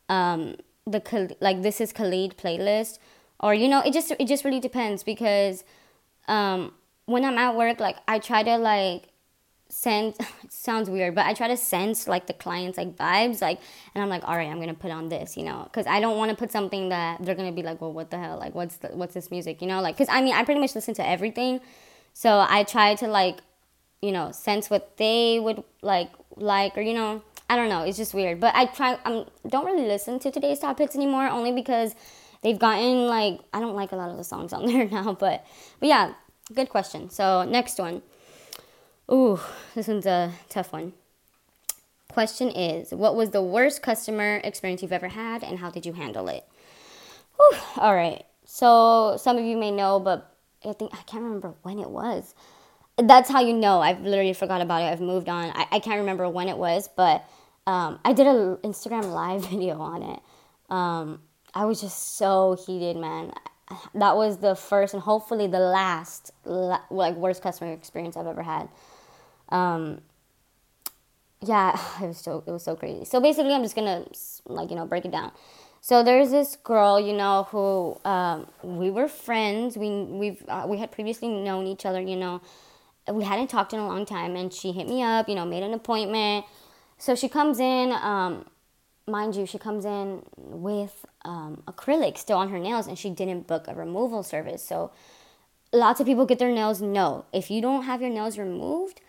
um, 0.07 0.55
the 0.85 1.35
like 1.39 1.61
this 1.61 1.81
is 1.81 1.93
Khalid 1.93 2.37
playlist, 2.37 2.99
or 3.39 3.53
you 3.53 3.67
know, 3.67 3.81
it 3.81 3.93
just 3.93 4.11
it 4.19 4.27
just 4.27 4.43
really 4.43 4.59
depends 4.59 5.03
because 5.03 5.63
um, 6.27 6.73
when 7.05 7.23
I'm 7.25 7.37
at 7.37 7.55
work, 7.55 7.79
like 7.79 7.97
I 8.07 8.19
try 8.19 8.43
to 8.43 8.57
like 8.57 9.08
sense 9.69 10.18
sounds 10.50 10.89
weird 10.89 11.13
but 11.13 11.25
i 11.25 11.33
try 11.33 11.48
to 11.48 11.56
sense 11.56 12.07
like 12.07 12.27
the 12.27 12.33
clients 12.33 12.77
like 12.77 12.95
vibes 12.95 13.42
like 13.42 13.60
and 13.94 14.04
i'm 14.04 14.10
like 14.10 14.24
all 14.27 14.36
right 14.36 14.50
i'm 14.50 14.60
gonna 14.60 14.74
put 14.74 14.92
on 14.92 15.10
this 15.10 15.38
you 15.38 15.44
know 15.44 15.63
because 15.63 15.86
i 15.86 16.00
don't 16.00 16.18
want 16.18 16.30
to 16.30 16.36
put 16.36 16.51
something 16.51 16.89
that 16.89 17.24
they're 17.24 17.36
gonna 17.36 17.51
be 17.51 17.62
like 17.62 17.80
well 17.80 17.94
what 17.94 18.10
the 18.10 18.18
hell? 18.18 18.38
Like 18.38 18.56
what's 18.56 18.77
the, 18.77 18.88
what's 18.89 19.13
this 19.13 19.30
music? 19.31 19.62
You 19.62 19.68
know 19.68 19.81
like 19.81 19.95
because 19.95 20.13
i 20.13 20.21
mean 20.21 20.33
i 20.33 20.44
pretty 20.44 20.60
much 20.60 20.75
listen 20.75 20.94
to 20.95 21.07
everything 21.07 21.62
so 22.13 22.45
i 22.50 22.63
try 22.63 22.95
to 22.95 23.07
like 23.07 23.39
you 24.01 24.12
know 24.12 24.31
sense 24.31 24.69
what 24.69 24.98
they 24.98 25.39
would 25.39 25.63
like 25.81 26.10
like 26.36 26.77
or 26.77 26.81
you 26.81 26.94
know 26.94 27.21
i 27.50 27.56
don't 27.56 27.69
know 27.69 27.83
it's 27.83 27.98
just 27.98 28.13
weird 28.13 28.39
but 28.39 28.56
i 28.56 28.66
try 28.66 28.98
i 29.06 29.25
don't 29.48 29.66
really 29.66 29.88
listen 29.88 30.19
to 30.19 30.31
today's 30.31 30.60
top 30.60 30.80
hits 30.80 30.95
anymore 30.95 31.27
only 31.27 31.51
because 31.51 31.94
they've 32.42 32.57
gotten 32.57 33.07
like 33.07 33.39
i 33.54 33.60
don't 33.60 33.75
like 33.75 33.92
a 33.92 33.95
lot 33.95 34.10
of 34.10 34.18
the 34.18 34.24
songs 34.24 34.54
on 34.54 34.66
there 34.68 34.88
now 34.88 35.14
but 35.14 35.45
but 35.80 35.90
yeah 35.90 36.14
good 36.54 36.69
question. 36.69 37.09
So 37.09 37.44
next 37.45 37.80
one 37.80 38.02
Ooh, 39.11 39.39
this 39.73 39.87
one's 39.87 40.06
a 40.06 40.33
tough 40.49 40.71
one. 40.71 40.94
Question 42.09 42.49
is 42.49 42.92
What 42.94 43.16
was 43.16 43.31
the 43.31 43.42
worst 43.42 43.81
customer 43.81 44.37
experience 44.44 44.81
you've 44.81 44.92
ever 44.92 45.07
had 45.07 45.44
and 45.44 45.59
how 45.59 45.69
did 45.71 45.85
you 45.85 45.94
handle 45.94 46.28
it? 46.28 46.45
Whew, 47.37 47.57
all 47.78 47.95
right. 47.95 48.23
So, 48.45 49.16
some 49.19 49.37
of 49.37 49.45
you 49.45 49.57
may 49.57 49.71
know, 49.71 49.99
but 49.99 50.35
I 50.68 50.73
think 50.73 50.92
I 50.94 51.01
can't 51.04 51.23
remember 51.23 51.54
when 51.63 51.80
it 51.80 51.89
was. 51.89 52.33
That's 52.97 53.30
how 53.30 53.39
you 53.42 53.54
know. 53.54 53.80
I've 53.80 54.01
literally 54.01 54.33
forgot 54.33 54.61
about 54.61 54.81
it. 54.81 54.85
I've 54.85 55.01
moved 55.01 55.30
on. 55.30 55.51
I, 55.56 55.68
I 55.71 55.80
can't 55.80 55.99
remember 55.99 56.28
when 56.28 56.49
it 56.49 56.57
was, 56.57 56.89
but 56.95 57.23
um, 57.66 57.99
I 58.04 58.13
did 58.13 58.28
an 58.28 58.57
Instagram 58.57 59.11
live 59.11 59.45
video 59.49 59.80
on 59.80 60.04
it. 60.04 60.19
Um, 60.69 61.21
I 61.54 61.66
was 61.66 61.81
just 61.81 62.18
so 62.18 62.57
heated, 62.66 62.97
man. 62.97 63.33
That 63.94 64.16
was 64.16 64.37
the 64.37 64.56
first 64.56 64.94
and 64.94 65.01
hopefully 65.01 65.47
the 65.47 65.59
last 65.59 66.31
like 66.44 67.16
worst 67.16 67.44
customer 67.44 67.71
experience 67.71 68.18
I've 68.18 68.28
ever 68.28 68.42
had. 68.42 68.68
Um, 69.49 70.01
yeah, 71.41 71.79
it 72.01 72.07
was 72.07 72.18
so 72.18 72.44
it 72.45 72.51
was 72.51 72.63
so 72.63 72.75
crazy. 72.75 73.06
So 73.06 73.19
basically, 73.19 73.53
I'm 73.53 73.63
just 73.63 73.75
gonna 73.75 74.06
like 74.45 74.69
you 74.69 74.75
know 74.75 74.85
break 74.85 75.06
it 75.06 75.11
down. 75.11 75.31
So 75.81 76.03
there's 76.03 76.29
this 76.29 76.57
girl, 76.57 76.99
you 76.99 77.13
know, 77.13 77.47
who 77.51 77.97
um, 78.03 78.47
we 78.61 78.89
were 78.89 79.07
friends. 79.07 79.77
We 79.77 79.89
we've 80.03 80.44
uh, 80.47 80.65
we 80.68 80.77
had 80.77 80.91
previously 80.91 81.29
known 81.29 81.68
each 81.68 81.85
other, 81.85 82.01
you 82.01 82.15
know. 82.15 82.41
We 83.11 83.23
hadn't 83.23 83.47
talked 83.47 83.73
in 83.73 83.79
a 83.79 83.87
long 83.87 84.06
time, 84.06 84.35
and 84.35 84.53
she 84.53 84.71
hit 84.71 84.87
me 84.87 85.01
up, 85.01 85.27
you 85.27 85.35
know, 85.35 85.45
made 85.45 85.63
an 85.63 85.73
appointment. 85.73 86.45
So 86.97 87.15
she 87.15 87.29
comes 87.29 87.59
in, 87.59 87.91
um, 87.94 88.45
mind 89.07 89.35
you, 89.35 89.45
she 89.45 89.57
comes 89.57 89.85
in 89.85 90.21
with 90.35 91.06
um, 91.25 91.63
acrylic 91.65 92.18
still 92.18 92.37
on 92.37 92.49
her 92.49 92.59
nails, 92.59 92.87
and 92.87 92.99
she 92.99 93.09
didn't 93.09 93.47
book 93.47 93.68
a 93.68 93.73
removal 93.73 94.21
service. 94.21 94.61
So 94.61 94.91
lots 95.71 95.99
of 95.99 96.06
people 96.06 96.25
get 96.25 96.39
their 96.39 96.51
nails. 96.51 96.81
No, 96.81 97.25
if 97.33 97.49
you 97.49 97.61
don't 97.61 97.83
have 97.83 98.01
your 98.01 98.11
nails 98.11 98.37
removed, 98.37 99.01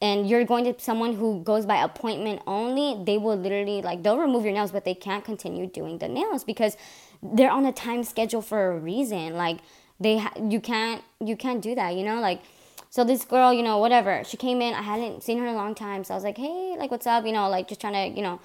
and 0.00 0.28
you're 0.28 0.44
going 0.44 0.64
to 0.64 0.80
someone 0.80 1.14
who 1.14 1.42
goes 1.42 1.66
by 1.66 1.82
appointment 1.82 2.40
only, 2.46 3.02
they 3.04 3.18
will 3.18 3.36
literally 3.36 3.82
like 3.82 4.02
they'll 4.02 4.18
remove 4.18 4.44
your 4.44 4.52
nails, 4.52 4.70
but 4.70 4.84
they 4.84 4.94
can't 4.94 5.24
continue 5.24 5.66
doing 5.66 5.98
the 5.98 6.08
nails 6.08 6.44
because 6.44 6.76
they're 7.22 7.50
on 7.50 7.66
a 7.66 7.72
time 7.72 8.04
schedule 8.04 8.40
for 8.40 8.70
a 8.70 8.78
reason. 8.78 9.34
Like 9.34 9.58
they 9.98 10.18
ha- 10.18 10.34
you 10.40 10.60
can't 10.60 11.02
you 11.24 11.36
can't 11.36 11.60
do 11.60 11.74
that, 11.74 11.96
you 11.96 12.04
know? 12.04 12.20
Like 12.20 12.42
so 12.90 13.02
this 13.04 13.24
girl, 13.24 13.52
you 13.52 13.62
know, 13.62 13.78
whatever, 13.78 14.22
she 14.24 14.36
came 14.36 14.62
in. 14.62 14.72
I 14.72 14.82
hadn't 14.82 15.22
seen 15.22 15.38
her 15.38 15.46
in 15.46 15.54
a 15.54 15.56
long 15.56 15.74
time, 15.74 16.04
so 16.04 16.14
I 16.14 16.16
was 16.16 16.24
like, 16.24 16.38
hey, 16.38 16.76
like 16.78 16.90
what's 16.92 17.06
up? 17.06 17.26
You 17.26 17.32
know, 17.32 17.48
like 17.48 17.68
just 17.68 17.80
trying 17.80 17.94
to 17.94 18.16
you 18.16 18.22
know 18.22 18.40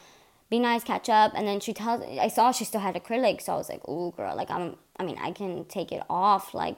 be 0.49 0.57
nice, 0.59 0.83
catch 0.83 1.07
up. 1.07 1.33
And 1.35 1.47
then 1.47 1.59
she 1.59 1.73
tells, 1.73 2.01
I 2.19 2.29
saw 2.29 2.51
she 2.51 2.65
still 2.65 2.81
had 2.81 2.95
acrylic, 2.95 3.41
so 3.41 3.53
I 3.53 3.57
was 3.57 3.69
like, 3.69 3.81
oh 3.87 4.11
girl, 4.11 4.35
like 4.35 4.49
I'm, 4.49 4.75
I 4.99 5.03
mean, 5.05 5.17
I 5.21 5.31
can 5.31 5.65
take 5.65 5.91
it 5.91 6.03
off, 6.09 6.53
like, 6.55 6.77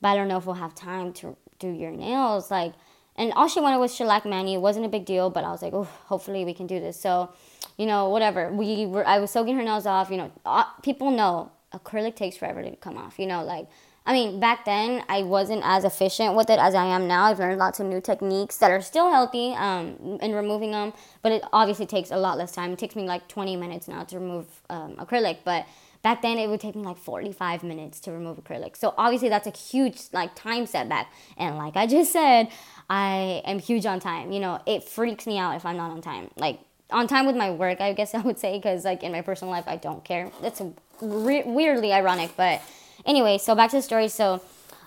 but 0.00 0.10
I 0.10 0.14
don't 0.14 0.28
know 0.28 0.38
if 0.38 0.46
we'll 0.46 0.54
have 0.54 0.74
time 0.74 1.12
to 1.14 1.36
do 1.58 1.68
your 1.68 1.90
nails, 1.90 2.48
like. 2.48 2.74
And 3.16 3.32
all 3.32 3.48
she 3.48 3.60
wanted 3.60 3.78
was 3.78 3.94
shellac 3.94 4.24
mani. 4.24 4.54
It 4.54 4.60
wasn't 4.60 4.86
a 4.86 4.88
big 4.88 5.04
deal, 5.04 5.30
but 5.30 5.44
I 5.44 5.50
was 5.50 5.62
like, 5.62 5.72
oh, 5.72 5.84
hopefully 6.06 6.44
we 6.44 6.54
can 6.54 6.66
do 6.66 6.80
this. 6.80 7.00
So, 7.00 7.30
you 7.78 7.86
know, 7.86 8.08
whatever. 8.08 8.52
We 8.52 8.86
were, 8.86 9.06
I 9.06 9.18
was 9.18 9.30
soaking 9.30 9.56
her 9.56 9.62
nails 9.62 9.86
off. 9.86 10.10
You 10.10 10.16
know, 10.16 10.32
uh, 10.44 10.64
people 10.82 11.10
know 11.10 11.52
acrylic 11.72 12.16
takes 12.16 12.36
forever 12.36 12.62
to 12.62 12.74
come 12.76 12.96
off. 12.96 13.18
You 13.18 13.26
know, 13.26 13.44
like 13.44 13.68
I 14.06 14.12
mean, 14.12 14.38
back 14.38 14.66
then 14.66 15.02
I 15.08 15.22
wasn't 15.22 15.62
as 15.64 15.84
efficient 15.84 16.34
with 16.34 16.50
it 16.50 16.58
as 16.58 16.74
I 16.74 16.84
am 16.84 17.08
now. 17.08 17.24
I've 17.24 17.38
learned 17.38 17.58
lots 17.58 17.80
of 17.80 17.86
new 17.86 18.02
techniques 18.02 18.58
that 18.58 18.70
are 18.70 18.82
still 18.82 19.10
healthy 19.10 19.54
um, 19.54 20.18
in 20.20 20.34
removing 20.34 20.72
them, 20.72 20.92
but 21.22 21.32
it 21.32 21.42
obviously 21.54 21.86
takes 21.86 22.10
a 22.10 22.16
lot 22.16 22.36
less 22.36 22.52
time. 22.52 22.72
It 22.72 22.78
takes 22.78 22.96
me 22.96 23.04
like 23.04 23.28
20 23.28 23.56
minutes 23.56 23.88
now 23.88 24.04
to 24.04 24.18
remove 24.18 24.46
um, 24.68 24.96
acrylic, 24.96 25.38
but 25.44 25.66
back 26.04 26.22
then 26.22 26.38
it 26.38 26.48
would 26.48 26.60
take 26.60 26.76
me 26.76 26.82
like 26.82 26.98
45 26.98 27.64
minutes 27.64 27.98
to 28.00 28.12
remove 28.12 28.36
acrylic. 28.36 28.76
So 28.76 28.94
obviously 28.96 29.28
that's 29.28 29.48
a 29.48 29.50
huge 29.50 30.02
like 30.12 30.36
time 30.36 30.66
setback. 30.66 31.12
And 31.36 31.56
like 31.56 31.76
I 31.76 31.88
just 31.88 32.12
said, 32.12 32.48
I 32.88 33.42
am 33.44 33.58
huge 33.58 33.86
on 33.86 33.98
time. 33.98 34.30
You 34.30 34.38
know, 34.38 34.60
it 34.66 34.84
freaks 34.84 35.26
me 35.26 35.38
out 35.38 35.56
if 35.56 35.66
I'm 35.66 35.76
not 35.76 35.90
on 35.90 36.00
time. 36.00 36.30
Like 36.36 36.60
on 36.90 37.08
time 37.08 37.26
with 37.26 37.34
my 37.34 37.50
work, 37.50 37.80
I 37.80 37.92
guess 37.94 38.14
I 38.20 38.20
would 38.20 38.38
say, 38.38 38.56
because 38.58 38.84
like 38.84 39.02
in 39.02 39.10
my 39.10 39.22
personal 39.22 39.50
life, 39.50 39.64
I 39.66 39.74
don't 39.74 40.04
care. 40.04 40.30
It's 40.44 40.62
re- 41.00 41.42
weirdly 41.44 41.92
ironic, 41.92 42.30
but 42.36 42.60
Anyway, 43.06 43.38
so 43.38 43.54
back 43.54 43.70
to 43.70 43.76
the 43.76 43.82
story. 43.82 44.08
So 44.08 44.40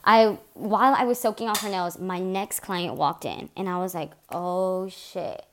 I 0.03 0.37
while 0.53 0.93
I 0.95 1.03
was 1.03 1.19
soaking 1.19 1.49
off 1.49 1.61
her 1.61 1.69
nails, 1.69 1.99
my 1.99 2.19
next 2.19 2.61
client 2.61 2.95
walked 2.95 3.25
in 3.25 3.49
and 3.55 3.69
I 3.69 3.77
was 3.77 3.93
like, 3.93 4.11
"Oh 4.31 4.89
shit." 4.89 5.45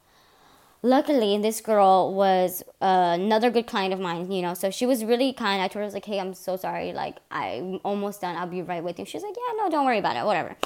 Luckily, 0.85 1.38
this 1.38 1.62
girl 1.62 2.12
was 2.12 2.62
uh, 2.83 3.17
another 3.19 3.50
good 3.50 3.67
client 3.67 3.95
of 3.95 4.00
mine, 4.00 4.31
you 4.31 4.43
know, 4.43 4.53
so 4.53 4.71
she 4.71 4.85
was 4.85 5.03
really 5.03 5.33
kind. 5.33 5.62
I 5.62 5.69
told 5.69 5.76
her, 5.76 5.81
I 5.81 5.85
was 5.87 5.95
like, 5.95 6.05
hey, 6.05 6.21
I'm 6.21 6.35
so 6.35 6.59
sorry. 6.59 6.93
Like, 6.93 7.17
I'm 7.31 7.81
almost 7.85 8.21
done. 8.21 8.37
I'll 8.37 8.47
be 8.47 8.61
right 8.61 8.85
with 8.85 8.99
you. 8.99 9.07
She's 9.07 9.23
like, 9.23 9.35
yeah, 9.35 9.62
no, 9.64 9.71
don't 9.71 9.87
worry 9.87 9.97
about 9.99 10.14
it. 10.17 10.26
Whatever. 10.26 10.57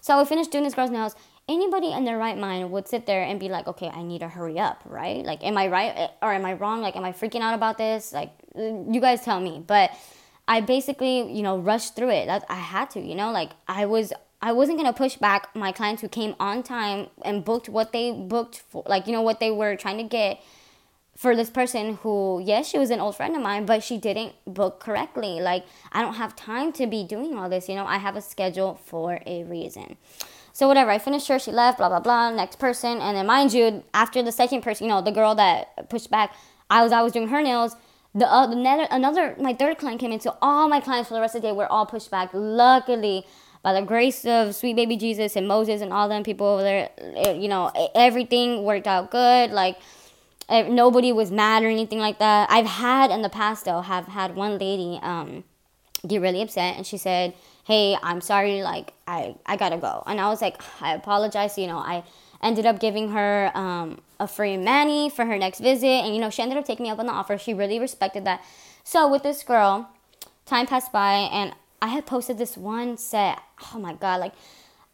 So 0.00 0.16
we 0.16 0.26
finished 0.26 0.52
doing 0.52 0.62
this 0.62 0.74
girl's 0.74 0.92
nails. 0.92 1.16
Anybody 1.48 1.90
in 1.90 2.04
their 2.04 2.16
right 2.18 2.38
mind 2.38 2.70
would 2.70 2.86
sit 2.86 3.04
there 3.06 3.24
and 3.24 3.40
be 3.40 3.48
like, 3.48 3.66
okay, 3.66 3.88
I 3.88 4.04
need 4.04 4.20
to 4.20 4.28
hurry 4.28 4.60
up, 4.60 4.80
right? 4.86 5.24
Like, 5.24 5.42
am 5.42 5.58
I 5.58 5.66
right 5.66 6.08
or 6.22 6.32
am 6.32 6.44
I 6.44 6.52
wrong? 6.52 6.80
Like, 6.80 6.94
am 6.94 7.02
I 7.02 7.10
freaking 7.10 7.40
out 7.40 7.54
about 7.54 7.76
this? 7.76 8.12
Like, 8.12 8.30
you 8.54 9.00
guys 9.00 9.22
tell 9.22 9.40
me. 9.40 9.60
But 9.66 9.90
I 10.46 10.60
basically, 10.60 11.32
you 11.32 11.42
know, 11.42 11.58
rushed 11.58 11.96
through 11.96 12.10
it. 12.10 12.26
That 12.26 12.44
I 12.48 12.54
had 12.54 12.90
to, 12.90 13.00
you 13.00 13.16
know, 13.16 13.32
like 13.32 13.50
I 13.66 13.86
was 13.86 14.12
I 14.44 14.52
wasn't 14.52 14.76
gonna 14.76 14.92
push 14.92 15.16
back 15.16 15.56
my 15.56 15.72
clients 15.72 16.02
who 16.02 16.08
came 16.08 16.34
on 16.38 16.62
time 16.62 17.06
and 17.24 17.42
booked 17.42 17.70
what 17.70 17.92
they 17.92 18.12
booked 18.12 18.62
for, 18.68 18.82
like 18.86 19.06
you 19.06 19.12
know 19.14 19.22
what 19.22 19.40
they 19.40 19.50
were 19.50 19.74
trying 19.74 19.96
to 19.96 20.04
get 20.04 20.38
for 21.16 21.34
this 21.34 21.48
person 21.48 21.94
who, 22.02 22.42
yes, 22.44 22.68
she 22.68 22.78
was 22.78 22.90
an 22.90 23.00
old 23.00 23.16
friend 23.16 23.34
of 23.34 23.40
mine, 23.40 23.64
but 23.64 23.82
she 23.82 23.96
didn't 23.96 24.34
book 24.46 24.80
correctly. 24.80 25.40
Like 25.40 25.64
I 25.92 26.02
don't 26.02 26.16
have 26.16 26.36
time 26.36 26.72
to 26.72 26.86
be 26.86 27.04
doing 27.04 27.38
all 27.38 27.48
this, 27.48 27.70
you 27.70 27.74
know. 27.74 27.86
I 27.86 27.96
have 27.96 28.16
a 28.16 28.20
schedule 28.20 28.78
for 28.84 29.18
a 29.24 29.44
reason. 29.44 29.96
So 30.52 30.68
whatever, 30.68 30.90
I 30.90 30.98
finished 30.98 31.26
her, 31.28 31.38
she 31.38 31.50
left, 31.50 31.78
blah 31.78 31.88
blah 31.88 32.00
blah. 32.00 32.30
Next 32.30 32.58
person, 32.58 32.98
and 32.98 33.16
then 33.16 33.26
mind 33.26 33.54
you, 33.54 33.82
after 33.94 34.22
the 34.22 34.32
second 34.32 34.60
person, 34.60 34.88
you 34.88 34.92
know, 34.92 35.00
the 35.00 35.10
girl 35.10 35.34
that 35.36 35.88
pushed 35.88 36.10
back, 36.10 36.34
I 36.68 36.82
was 36.82 36.92
I 36.92 37.00
was 37.00 37.14
doing 37.14 37.28
her 37.28 37.40
nails 37.40 37.76
the 38.14 38.32
uh, 38.32 38.48
another, 38.48 38.86
another 38.90 39.36
my 39.40 39.52
third 39.52 39.78
client 39.78 40.00
came 40.00 40.12
in 40.12 40.20
so 40.20 40.36
all 40.40 40.68
my 40.68 40.80
clients 40.80 41.08
for 41.08 41.14
the 41.14 41.20
rest 41.20 41.34
of 41.34 41.42
the 41.42 41.48
day 41.48 41.52
were 41.52 41.70
all 41.70 41.84
pushed 41.84 42.10
back 42.10 42.30
luckily 42.32 43.26
by 43.64 43.72
the 43.72 43.84
grace 43.84 44.24
of 44.24 44.54
sweet 44.54 44.76
baby 44.76 44.96
jesus 44.96 45.34
and 45.34 45.48
moses 45.48 45.80
and 45.80 45.92
all 45.92 46.08
them 46.08 46.22
people 46.22 46.46
over 46.46 46.62
there 46.62 46.90
it, 46.98 47.36
you 47.38 47.48
know 47.48 47.72
everything 47.96 48.62
worked 48.62 48.86
out 48.86 49.10
good 49.10 49.50
like 49.50 49.76
it, 50.48 50.70
nobody 50.70 51.10
was 51.10 51.32
mad 51.32 51.64
or 51.64 51.68
anything 51.68 51.98
like 51.98 52.20
that 52.20 52.48
i've 52.50 52.66
had 52.66 53.10
in 53.10 53.22
the 53.22 53.28
past 53.28 53.64
though 53.64 53.80
have 53.80 54.06
had 54.06 54.36
one 54.36 54.56
lady 54.58 55.00
um 55.02 55.42
get 56.06 56.20
really 56.20 56.42
upset 56.42 56.76
and 56.76 56.86
she 56.86 56.96
said 56.96 57.34
hey 57.64 57.96
i'm 58.04 58.20
sorry 58.20 58.62
like 58.62 58.92
i 59.08 59.34
i 59.46 59.56
gotta 59.56 59.78
go 59.78 60.04
and 60.06 60.20
i 60.20 60.28
was 60.28 60.40
like 60.40 60.60
i 60.80 60.94
apologize 60.94 61.58
you 61.58 61.66
know 61.66 61.78
i 61.78 62.04
ended 62.44 62.66
up 62.66 62.78
giving 62.78 63.08
her 63.08 63.50
um, 63.54 64.00
a 64.20 64.28
free 64.28 64.56
mani 64.56 65.08
for 65.08 65.24
her 65.24 65.38
next 65.38 65.60
visit. 65.60 65.86
And, 65.86 66.14
you 66.14 66.20
know, 66.20 66.30
she 66.30 66.42
ended 66.42 66.58
up 66.58 66.64
taking 66.66 66.84
me 66.84 66.90
up 66.90 66.98
on 66.98 67.06
the 67.06 67.12
offer. 67.12 67.38
She 67.38 67.54
really 67.54 67.80
respected 67.80 68.24
that. 68.26 68.44
So 68.84 69.10
with 69.10 69.22
this 69.22 69.42
girl, 69.42 69.88
time 70.44 70.66
passed 70.66 70.92
by 70.92 71.14
and 71.14 71.54
I 71.80 71.88
had 71.88 72.06
posted 72.06 72.38
this 72.38 72.56
one 72.56 72.96
set. 72.96 73.40
Oh 73.74 73.78
my 73.78 73.94
God. 73.94 74.20
Like, 74.20 74.32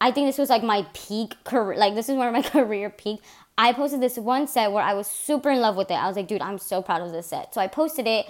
I 0.01 0.11
think 0.11 0.29
this 0.29 0.39
was 0.39 0.51
like 0.51 0.63
my 0.63 0.87
peak 0.95 1.35
career. 1.45 1.79
Like, 1.79 1.95
this 1.95 2.09
is 2.09 2.17
where 2.17 2.33
my 2.33 2.43
career 2.57 2.91
peaked. 2.91 3.25
I 3.59 3.73
posted 3.73 4.01
this 4.01 4.17
one 4.17 4.47
set 4.47 4.73
where 4.73 4.83
I 4.83 4.95
was 4.95 5.07
super 5.07 5.51
in 5.51 5.61
love 5.61 5.77
with 5.77 5.91
it. 5.91 5.95
I 5.95 6.07
was 6.07 6.17
like, 6.17 6.29
dude, 6.29 6.41
I'm 6.41 6.59
so 6.59 6.81
proud 6.81 7.03
of 7.03 7.13
this 7.13 7.27
set. 7.27 7.53
So 7.55 7.61
I 7.61 7.67
posted 7.67 8.07
it 8.07 8.27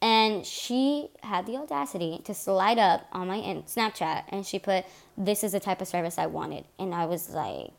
and 0.00 0.44
she 0.44 1.08
had 1.22 1.46
the 1.46 1.56
audacity 1.56 2.20
to 2.24 2.34
slide 2.34 2.78
up 2.78 3.06
on 3.12 3.28
my 3.28 3.38
Snapchat 3.38 4.24
and 4.28 4.44
she 4.44 4.58
put, 4.58 4.84
This 5.16 5.44
is 5.44 5.52
the 5.52 5.60
type 5.60 5.80
of 5.80 5.86
service 5.86 6.18
I 6.18 6.26
wanted. 6.26 6.64
And 6.80 6.92
I 6.92 7.06
was 7.06 7.30
like, 7.30 7.70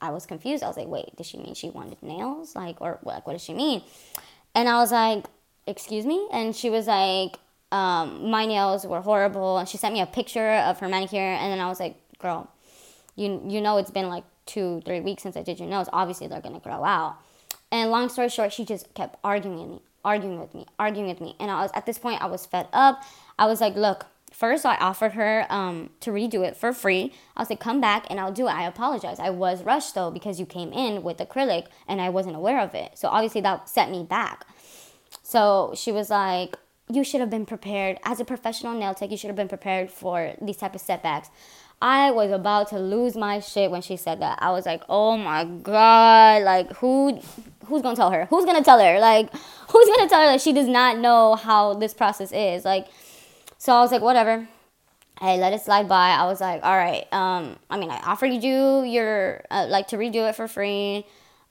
I, 0.00 0.10
was 0.10 0.26
confused. 0.26 0.62
I 0.62 0.68
was 0.68 0.76
like, 0.76 0.88
wait, 0.88 1.14
does 1.16 1.26
she 1.26 1.38
mean 1.38 1.54
she 1.54 1.70
wanted 1.70 2.02
nails? 2.02 2.56
Like, 2.56 2.80
or 2.80 2.98
like, 3.02 3.26
what 3.26 3.34
does 3.34 3.42
she 3.42 3.54
mean? 3.54 3.82
And 4.54 4.68
I 4.68 4.78
was 4.78 4.92
like, 4.92 5.26
excuse 5.66 6.06
me? 6.06 6.26
And 6.32 6.54
she 6.54 6.70
was 6.70 6.86
like, 6.86 7.38
um, 7.72 8.30
my 8.30 8.46
nails 8.46 8.86
were 8.86 9.00
horrible. 9.00 9.58
And 9.58 9.68
she 9.68 9.76
sent 9.76 9.94
me 9.94 10.00
a 10.00 10.06
picture 10.06 10.50
of 10.50 10.78
her 10.80 10.88
manicure. 10.88 11.20
And 11.20 11.52
then 11.52 11.60
I 11.60 11.68
was 11.68 11.80
like, 11.80 11.96
girl, 12.18 12.50
you, 13.16 13.42
you 13.48 13.60
know, 13.60 13.78
it's 13.78 13.90
been 13.90 14.08
like 14.08 14.24
two, 14.46 14.82
three 14.84 15.00
weeks 15.00 15.22
since 15.22 15.36
I 15.36 15.42
did 15.42 15.58
your 15.58 15.68
nails. 15.68 15.88
Obviously, 15.92 16.26
they're 16.26 16.40
going 16.40 16.54
to 16.54 16.60
grow 16.60 16.84
out. 16.84 17.16
And 17.70 17.90
long 17.90 18.08
story 18.08 18.28
short, 18.28 18.52
she 18.52 18.64
just 18.64 18.94
kept 18.94 19.18
arguing 19.22 19.58
with 19.58 19.68
me, 19.68 19.82
arguing 20.04 20.40
with 20.40 20.54
me, 20.54 20.66
arguing 20.78 21.08
with 21.08 21.20
me. 21.20 21.36
And 21.38 21.50
I 21.50 21.62
was, 21.62 21.70
at 21.74 21.86
this 21.86 21.98
point, 21.98 22.22
I 22.22 22.26
was 22.26 22.46
fed 22.46 22.68
up. 22.72 23.02
I 23.38 23.46
was 23.46 23.60
like, 23.60 23.74
look, 23.74 24.06
First, 24.32 24.66
I 24.66 24.76
offered 24.76 25.12
her 25.12 25.46
um, 25.48 25.90
to 26.00 26.10
redo 26.10 26.46
it 26.46 26.56
for 26.56 26.72
free. 26.72 27.12
I 27.36 27.40
was 27.40 27.50
like, 27.50 27.60
come 27.60 27.80
back 27.80 28.06
and 28.10 28.20
I'll 28.20 28.32
do 28.32 28.46
it. 28.46 28.50
I 28.50 28.66
apologize. 28.66 29.18
I 29.18 29.30
was 29.30 29.62
rushed 29.62 29.94
though 29.94 30.10
because 30.10 30.38
you 30.38 30.46
came 30.46 30.72
in 30.72 31.02
with 31.02 31.18
acrylic 31.18 31.66
and 31.86 32.00
I 32.00 32.10
wasn't 32.10 32.36
aware 32.36 32.60
of 32.60 32.74
it. 32.74 32.98
So 32.98 33.08
obviously 33.08 33.40
that 33.42 33.68
set 33.68 33.90
me 33.90 34.04
back. 34.04 34.46
So 35.22 35.72
she 35.74 35.92
was 35.92 36.10
like, 36.10 36.56
you 36.90 37.04
should 37.04 37.20
have 37.20 37.30
been 37.30 37.46
prepared. 37.46 37.98
As 38.04 38.20
a 38.20 38.24
professional 38.24 38.74
nail 38.74 38.94
tech, 38.94 39.10
you 39.10 39.16
should 39.16 39.28
have 39.28 39.36
been 39.36 39.48
prepared 39.48 39.90
for 39.90 40.34
these 40.40 40.56
type 40.56 40.74
of 40.74 40.80
setbacks. 40.80 41.30
I 41.80 42.10
was 42.10 42.32
about 42.32 42.68
to 42.70 42.78
lose 42.78 43.16
my 43.16 43.38
shit 43.38 43.70
when 43.70 43.82
she 43.82 43.96
said 43.96 44.20
that. 44.20 44.38
I 44.42 44.50
was 44.50 44.66
like, 44.66 44.82
"Oh 44.88 45.16
my 45.16 45.44
god! 45.44 46.42
Like 46.42 46.72
who, 46.78 47.20
who's 47.66 47.82
gonna 47.82 47.94
tell 47.94 48.10
her? 48.10 48.26
Who's 48.26 48.44
gonna 48.44 48.64
tell 48.64 48.80
her? 48.80 48.98
Like 48.98 49.32
who's 49.68 49.96
gonna 49.96 50.08
tell 50.08 50.20
her 50.20 50.32
that 50.32 50.40
she 50.40 50.52
does 50.52 50.66
not 50.66 50.98
know 50.98 51.36
how 51.36 51.74
this 51.74 51.94
process 51.94 52.32
is? 52.32 52.64
Like 52.64 52.88
so 53.58 53.72
I 53.72 53.80
was 53.80 53.92
like, 53.92 54.02
whatever. 54.02 54.48
I 55.20 55.36
let 55.36 55.52
it 55.52 55.60
slide 55.62 55.88
by. 55.88 56.10
I 56.10 56.26
was 56.26 56.40
like, 56.40 56.62
all 56.62 56.76
right. 56.76 57.12
Um, 57.12 57.56
I 57.68 57.76
mean, 57.76 57.90
I 57.90 57.98
offered 57.98 58.32
you 58.32 58.82
your 58.84 59.44
uh, 59.50 59.66
like 59.68 59.88
to 59.88 59.96
redo 59.96 60.28
it 60.28 60.36
for 60.36 60.46
free. 60.46 61.04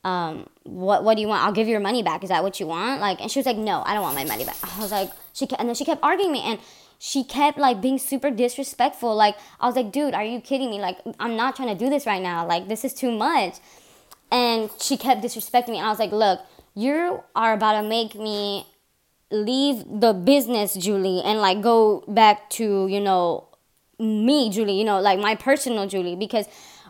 Um, 0.06 0.48
what 0.68 1.04
what 1.04 1.16
do 1.16 1.22
you 1.22 1.28
want? 1.28 1.44
I'll 1.44 1.52
give 1.52 1.68
your 1.68 1.80
money 1.80 2.04
back. 2.04 2.24
Is 2.24 2.30
that 2.30 2.44
what 2.44 2.60
you 2.60 2.68
want? 2.68 3.02
Like, 3.02 3.22
and 3.22 3.32
she 3.32 3.40
was 3.40 3.46
like, 3.46 3.58
no, 3.58 3.84
I 3.86 3.94
don't 3.94 4.04
want 4.04 4.16
my 4.16 4.26
money 4.26 4.46
back. 4.46 4.58
I 4.64 4.80
was 4.80 4.92
like, 4.92 5.12
she 5.34 5.48
kept, 5.48 5.60
and 5.60 5.70
then 5.70 5.76
she 5.76 5.86
kept 5.86 6.04
arguing 6.04 6.32
me, 6.32 6.42
and 6.42 6.60
she 7.00 7.24
kept 7.24 7.58
like 7.58 7.82
being 7.82 7.98
super 7.98 8.32
disrespectful. 8.32 9.16
Like, 9.16 9.38
I 9.60 9.68
was 9.68 9.76
like, 9.76 9.92
dude, 9.92 10.14
are 10.14 10.24
you 10.24 10.42
kidding 10.42 10.70
me? 10.70 10.80
Like, 10.80 11.00
I'm 11.20 11.36
not 11.36 11.56
trying 11.56 11.70
to 11.70 11.76
do 11.76 11.90
this 11.90 12.06
right 12.06 12.22
now. 12.22 12.46
Like, 12.46 12.68
this 12.68 12.86
is 12.86 12.94
too 12.94 13.12
much. 13.12 13.56
And 14.32 14.70
she 14.82 14.98
kept 14.98 15.24
disrespecting 15.24 15.70
me, 15.70 15.78
and 15.78 15.88
I 15.88 15.90
was 15.90 16.00
like, 16.00 16.12
look, 16.12 16.42
you 16.76 17.24
are 17.36 17.54
about 17.54 17.82
to 17.82 17.88
make 17.88 18.14
me 18.14 18.68
leave 19.32 19.84
the 19.88 20.14
business 20.14 20.74
Julie 20.74 21.22
and 21.24 21.40
like 21.40 21.62
go 21.62 22.04
back 22.08 22.50
to, 22.52 22.88
you 22.88 23.02
know, 23.02 23.48
me, 24.00 24.50
Julie, 24.50 24.78
you 24.78 24.86
know, 24.86 25.02
like 25.02 25.20
my 25.20 25.36
personal 25.36 25.88
Julie 25.88 26.16
because 26.16 26.46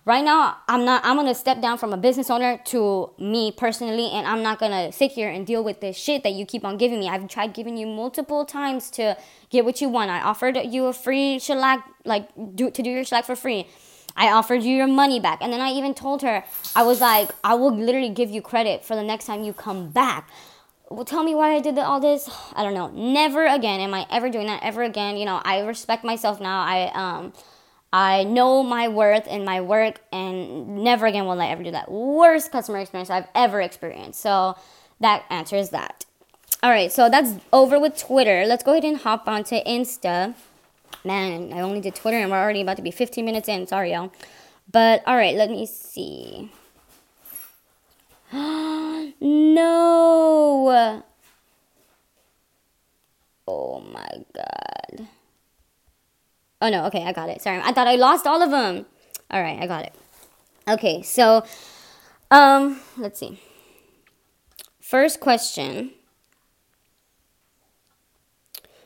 right 0.08 0.24
now 0.24 0.58
I'm 0.70 0.86
not 0.86 1.04
I'm 1.04 1.24
to 1.26 1.36
step 1.36 1.62
down 1.62 1.78
from 1.78 1.92
a 1.92 1.98
business 1.98 2.30
owner 2.30 2.60
to 2.68 3.12
me 3.20 3.52
personally 3.52 4.10
and 4.12 4.26
I'm 4.26 4.42
not 4.42 4.60
to 4.60 4.92
sit 4.94 5.12
here 5.12 5.30
and 5.30 5.46
deal 5.46 5.64
with 5.64 5.82
this 5.82 5.98
shit 5.98 6.24
that 6.24 6.32
you 6.32 6.46
keep 6.46 6.64
on 6.64 6.78
giving 6.78 7.00
me. 7.00 7.10
I've 7.10 7.28
tried 7.28 7.54
giving 7.54 7.76
you 7.76 7.86
multiple 7.86 8.46
times 8.46 8.90
to 8.92 9.18
get 9.50 9.66
what 9.66 9.82
you 9.82 9.90
want. 9.90 10.10
I 10.10 10.22
offered 10.22 10.58
you 10.58 10.86
a 10.86 10.94
free 10.94 11.40
shellac 11.40 11.84
like 12.06 12.30
do 12.56 12.72
to 12.72 12.82
do 12.82 12.90
your 12.90 13.04
shellac 13.04 13.26
for 13.26 13.36
free. 13.36 13.68
I 14.16 14.32
offered 14.32 14.64
you 14.64 14.76
your 14.76 14.88
money 14.88 15.20
back. 15.20 15.40
And 15.42 15.52
then 15.54 15.62
I 15.62 15.72
even 15.74 15.94
told 15.94 16.24
her, 16.24 16.44
I 16.76 16.82
was 16.84 17.02
like, 17.02 17.30
I 17.44 17.54
will 17.54 17.76
literally 17.76 18.10
give 18.10 18.32
you 18.32 18.42
credit 18.42 18.84
for 18.84 18.96
the 18.96 19.04
next 19.04 19.26
time 19.26 19.44
you 19.44 19.54
come 19.54 19.90
back 19.90 20.32
well, 20.90 21.04
tell 21.04 21.22
me 21.22 21.36
why 21.36 21.54
I 21.54 21.60
did 21.60 21.78
all 21.78 22.00
this. 22.00 22.30
I 22.54 22.64
don't 22.64 22.74
know. 22.74 22.88
Never 22.88 23.46
again 23.46 23.82
am 23.82 23.94
I 23.94 24.06
ever 24.10 24.30
doing 24.30 24.48
that 24.48 24.64
ever 24.64 24.84
again. 24.84 25.18
You 25.18 25.26
know, 25.26 25.42
I 25.44 25.60
respect 25.60 26.06
myself 26.06 26.40
now. 26.40 26.62
I 26.62 26.92
um 26.94 27.34
I 27.94 28.24
know 28.26 28.64
my 28.64 28.88
worth 28.90 29.26
and 29.30 29.46
my 29.46 29.62
work 29.62 30.02
and 30.12 30.84
never 30.84 31.06
again 31.06 31.26
will 31.26 31.40
I 31.40 31.48
ever 31.48 31.64
do 31.64 31.72
that. 31.72 31.90
Worst 31.90 32.52
customer 32.52 32.80
experience 32.80 33.10
I've 33.10 33.28
ever 33.34 33.62
experienced. 33.62 34.20
So 34.20 34.58
that 35.00 35.24
answers 35.30 35.70
that. 35.70 36.06
All 36.64 36.70
right, 36.70 36.92
so 36.92 37.10
that's 37.10 37.34
over 37.54 37.80
with 37.80 37.98
Twitter. 37.98 38.46
Let's 38.46 38.64
go 38.64 38.72
ahead 38.72 38.84
and 38.84 38.98
hop 38.98 39.28
onto 39.28 39.56
Insta. 39.64 40.34
Man, 41.06 41.54
I 41.54 41.62
only 41.62 41.80
did 41.80 41.96
Twitter 41.96 42.18
and 42.18 42.32
we're 42.32 42.42
already 42.42 42.62
about 42.62 42.78
to 42.78 42.82
be 42.82 42.92
15 42.92 43.24
minutes 43.24 43.48
in. 43.48 43.68
Sorry, 43.68 43.94
y'all. 43.94 44.12
But 44.72 45.04
all 45.08 45.16
right, 45.16 45.36
let 45.36 45.50
me 45.50 45.66
see. 45.66 46.52
no. 48.34 49.14
Oh 53.48 53.80
my 53.80 54.10
god. 54.34 55.08
Oh 56.62 56.70
no, 56.70 56.86
okay, 56.86 57.04
I 57.04 57.14
got 57.14 57.30
it. 57.30 57.42
Sorry. 57.42 57.60
I 57.64 57.72
thought 57.72 57.88
I 57.88 57.96
lost 57.96 58.26
all 58.26 58.42
of 58.42 58.52
them. 58.52 58.86
All 59.30 59.42
right, 59.42 59.62
I 59.62 59.68
got 59.68 59.86
it. 59.86 59.94
Okay, 60.68 61.02
so 61.02 61.46
um 62.32 62.80
let's 62.98 63.20
see. 63.20 63.40
First 64.82 65.20
question. 65.20 65.92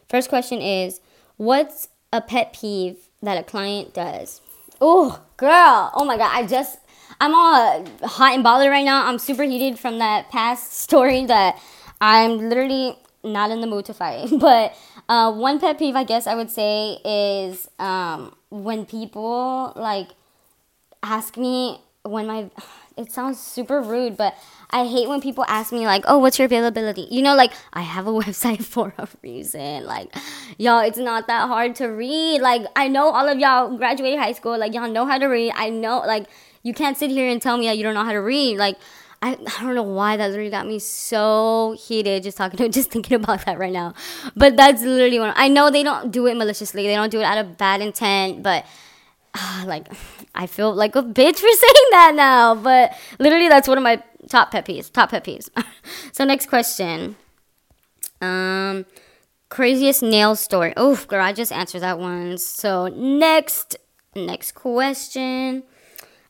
First 0.09 0.29
question 0.29 0.61
is 0.61 0.99
what's 1.37 1.89
a 2.11 2.21
pet 2.21 2.53
peeve 2.53 3.07
that 3.21 3.37
a 3.37 3.43
client 3.43 3.93
does? 3.93 4.41
Oh, 4.81 5.21
girl. 5.37 5.91
Oh 5.95 6.03
my 6.03 6.17
god, 6.17 6.31
I 6.33 6.45
just 6.45 6.79
I'm 7.21 7.35
all 7.35 7.85
hot 8.03 8.33
and 8.33 8.43
bothered 8.43 8.71
right 8.71 8.83
now. 8.83 9.05
I'm 9.05 9.19
super 9.19 9.43
heated 9.43 9.79
from 9.79 9.99
that 9.99 10.29
past 10.31 10.73
story 10.79 11.25
that 11.25 11.61
I'm 12.01 12.49
literally 12.49 12.97
not 13.23 13.51
in 13.51 13.61
the 13.61 13.67
mood 13.67 13.85
to 13.85 13.93
fight. 13.93 14.29
But 14.39 14.75
uh, 15.09 15.31
one 15.31 15.59
pet 15.59 15.77
peeve, 15.77 15.95
I 15.95 16.03
guess 16.03 16.27
I 16.27 16.35
would 16.35 16.49
say, 16.51 16.99
is 17.05 17.69
um, 17.79 18.35
when 18.49 18.85
people 18.85 19.73
like 19.75 20.09
ask 21.03 21.37
me 21.37 21.79
when 22.03 22.27
my. 22.27 22.49
It 22.97 23.09
sounds 23.09 23.39
super 23.39 23.81
rude, 23.81 24.17
but 24.17 24.35
I 24.69 24.85
hate 24.85 25.07
when 25.07 25.21
people 25.21 25.45
ask 25.47 25.71
me 25.71 25.87
like, 25.87 26.03
"Oh, 26.07 26.17
what's 26.19 26.37
your 26.37 26.45
availability?" 26.45 27.07
You 27.09 27.21
know, 27.21 27.35
like 27.35 27.53
I 27.71 27.81
have 27.81 28.05
a 28.05 28.11
website 28.21 28.63
for 28.63 28.93
a 28.97 29.07
reason. 29.23 29.85
Like, 29.85 30.13
y'all, 30.57 30.81
it's 30.81 30.97
not 30.97 31.25
that 31.27 31.47
hard 31.47 31.73
to 31.75 31.87
read. 31.87 32.41
Like, 32.41 32.63
I 32.75 32.89
know 32.89 33.09
all 33.09 33.29
of 33.29 33.39
y'all 33.39 33.77
graduated 33.77 34.19
high 34.19 34.33
school. 34.33 34.59
Like, 34.59 34.73
y'all 34.73 34.91
know 34.91 35.05
how 35.05 35.17
to 35.17 35.27
read. 35.27 35.53
I 35.55 35.69
know, 35.69 35.99
like, 35.99 36.27
you 36.63 36.73
can't 36.73 36.97
sit 36.97 37.09
here 37.09 37.29
and 37.29 37.41
tell 37.41 37.57
me 37.57 37.67
that 37.67 37.77
you 37.77 37.83
don't 37.83 37.93
know 37.93 38.03
how 38.03 38.11
to 38.11 38.21
read. 38.21 38.57
Like, 38.57 38.77
I, 39.21 39.37
I 39.59 39.63
don't 39.63 39.75
know 39.75 39.83
why 39.83 40.17
that 40.17 40.29
literally 40.29 40.49
got 40.49 40.65
me 40.65 40.79
so 40.79 41.75
heated 41.79 42.23
just 42.23 42.37
talking 42.37 42.57
to 42.57 42.69
just 42.79 42.89
thinking 42.91 43.15
about 43.15 43.45
that 43.45 43.59
right 43.59 43.71
now. 43.71 43.93
But 44.35 44.57
that's 44.57 44.81
literally 44.81 45.19
one. 45.19 45.33
I 45.35 45.47
know 45.47 45.69
they 45.69 45.83
don't 45.83 46.11
do 46.11 46.25
it 46.27 46.35
maliciously. 46.35 46.83
They 46.87 46.95
don't 46.95 47.11
do 47.11 47.19
it 47.19 47.23
out 47.23 47.37
of 47.37 47.57
bad 47.57 47.81
intent, 47.81 48.41
but 48.41 48.65
uh, 49.33 49.63
like 49.65 49.87
I 50.33 50.47
feel 50.47 50.73
like 50.73 50.95
a 50.95 51.03
bitch 51.03 51.35
for 51.35 51.47
saying 51.51 51.87
that 51.91 52.13
now. 52.15 52.55
But 52.55 52.97
literally 53.19 53.47
that's 53.47 53.67
one 53.67 53.77
of 53.77 53.83
my 53.83 54.01
top 54.27 54.51
pet 54.51 54.65
peeves. 54.65 54.91
Top 54.91 55.11
pet 55.11 55.23
peeves. 55.23 55.49
so 56.11 56.25
next 56.25 56.47
question. 56.47 57.15
Um 58.21 58.85
craziest 59.49 60.01
nail 60.01 60.35
story. 60.35 60.73
Oh, 60.77 60.95
girl, 61.07 61.23
I 61.23 61.33
just 61.33 61.51
answered 61.51 61.81
that 61.81 61.99
one. 61.99 62.39
So 62.39 62.87
next 62.87 63.75
next 64.15 64.53
question. 64.53 65.63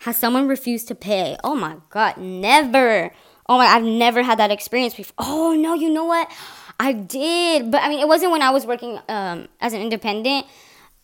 Has 0.02 0.18
someone 0.18 0.48
refused 0.48 0.88
to 0.88 0.96
pay? 0.96 1.38
Oh 1.44 1.54
my 1.54 1.76
god, 1.92 2.18
never. 2.18 3.12
Oh 3.48 3.60
my, 3.60 3.66
I've 3.66 3.84
never 3.84 4.24
had 4.24 4.40
that 4.40 4.50
experience 4.50 4.96
before. 4.96 5.14
Oh 5.20 5.54
no, 5.54 5.76
you 5.76 5.92
know 5.92 6.06
what? 6.06 6.32
I 6.80 6.94
did, 6.94 7.70
but 7.70 7.84
I 7.84 7.90
mean, 7.90 8.00
it 8.00 8.08
wasn't 8.08 8.32
when 8.32 8.42
I 8.42 8.50
was 8.50 8.66
working 8.66 8.98
um, 9.08 9.48
as 9.60 9.74
an 9.74 9.82
independent. 9.82 10.48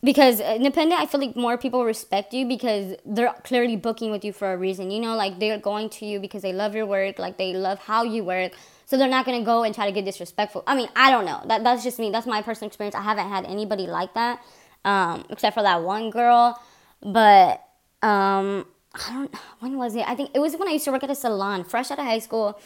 Because 0.02 0.40
independent, 0.40 1.00
I 1.00 1.06
feel 1.06 1.20
like 1.20 1.36
more 1.36 1.56
people 1.56 1.84
respect 1.84 2.32
you 2.34 2.46
because 2.46 2.96
they're 3.04 3.32
clearly 3.44 3.76
booking 3.76 4.10
with 4.10 4.24
you 4.24 4.32
for 4.32 4.52
a 4.52 4.56
reason. 4.56 4.90
You 4.90 5.00
know, 5.00 5.14
like 5.14 5.38
they're 5.38 5.58
going 5.58 5.90
to 5.90 6.04
you 6.04 6.18
because 6.18 6.42
they 6.42 6.52
love 6.52 6.74
your 6.74 6.86
work, 6.86 7.20
like 7.20 7.38
they 7.38 7.52
love 7.52 7.78
how 7.78 8.02
you 8.02 8.24
work. 8.24 8.52
So 8.86 8.96
they're 8.96 9.08
not 9.08 9.26
gonna 9.26 9.44
go 9.44 9.62
and 9.62 9.72
try 9.72 9.86
to 9.86 9.92
get 9.92 10.04
disrespectful. 10.04 10.64
I 10.66 10.74
mean, 10.74 10.88
I 10.96 11.12
don't 11.12 11.24
know. 11.24 11.40
That 11.46 11.62
that's 11.62 11.84
just 11.84 12.00
me. 12.00 12.10
That's 12.10 12.26
my 12.26 12.42
personal 12.42 12.66
experience. 12.66 12.96
I 12.96 13.02
haven't 13.02 13.28
had 13.28 13.44
anybody 13.44 13.86
like 13.86 14.14
that, 14.14 14.42
um, 14.84 15.24
except 15.30 15.54
for 15.54 15.62
that 15.62 15.82
one 15.82 16.10
girl. 16.10 16.60
But 17.00 17.62
um, 18.02 18.66
I 18.94 19.12
don't 19.12 19.34
when 19.60 19.76
was 19.76 19.94
it? 19.94 20.08
I 20.08 20.14
think 20.14 20.30
it 20.34 20.38
was 20.38 20.56
when 20.56 20.68
I 20.68 20.72
used 20.72 20.84
to 20.86 20.92
work 20.92 21.04
at 21.04 21.10
a 21.10 21.14
salon, 21.14 21.64
fresh 21.64 21.90
out 21.90 21.98
of 21.98 22.04
high 22.04 22.18
school. 22.18 22.58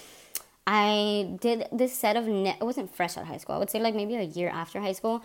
I 0.66 1.36
did 1.40 1.66
this 1.72 1.92
set 1.92 2.16
of 2.16 2.26
ne- 2.26 2.56
it 2.60 2.64
wasn't 2.64 2.94
fresh 2.94 3.16
out 3.16 3.22
of 3.22 3.28
high 3.28 3.38
school. 3.38 3.56
I 3.56 3.58
would 3.58 3.70
say 3.70 3.80
like 3.80 3.94
maybe 3.94 4.14
a 4.14 4.22
year 4.22 4.48
after 4.48 4.80
high 4.80 4.92
school. 4.92 5.22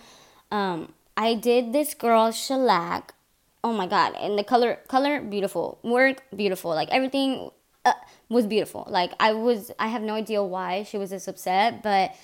Um, 0.51 0.93
I 1.15 1.35
did 1.35 1.73
this 1.73 1.93
girl 1.93 2.31
shellac. 2.31 3.13
Oh 3.63 3.73
my 3.73 3.87
god! 3.87 4.15
And 4.19 4.37
the 4.37 4.43
color, 4.43 4.79
color, 4.87 5.21
beautiful. 5.21 5.79
Work, 5.83 6.23
beautiful. 6.36 6.71
Like 6.71 6.89
everything 6.89 7.51
uh, 7.86 7.93
was 8.29 8.45
beautiful. 8.45 8.86
Like 8.89 9.12
I 9.19 9.33
was, 9.33 9.71
I 9.79 9.88
have 9.88 10.01
no 10.01 10.13
idea 10.13 10.43
why 10.43 10.83
she 10.83 10.97
was 10.97 11.10
this 11.10 11.27
upset, 11.27 11.83
but 11.83 12.15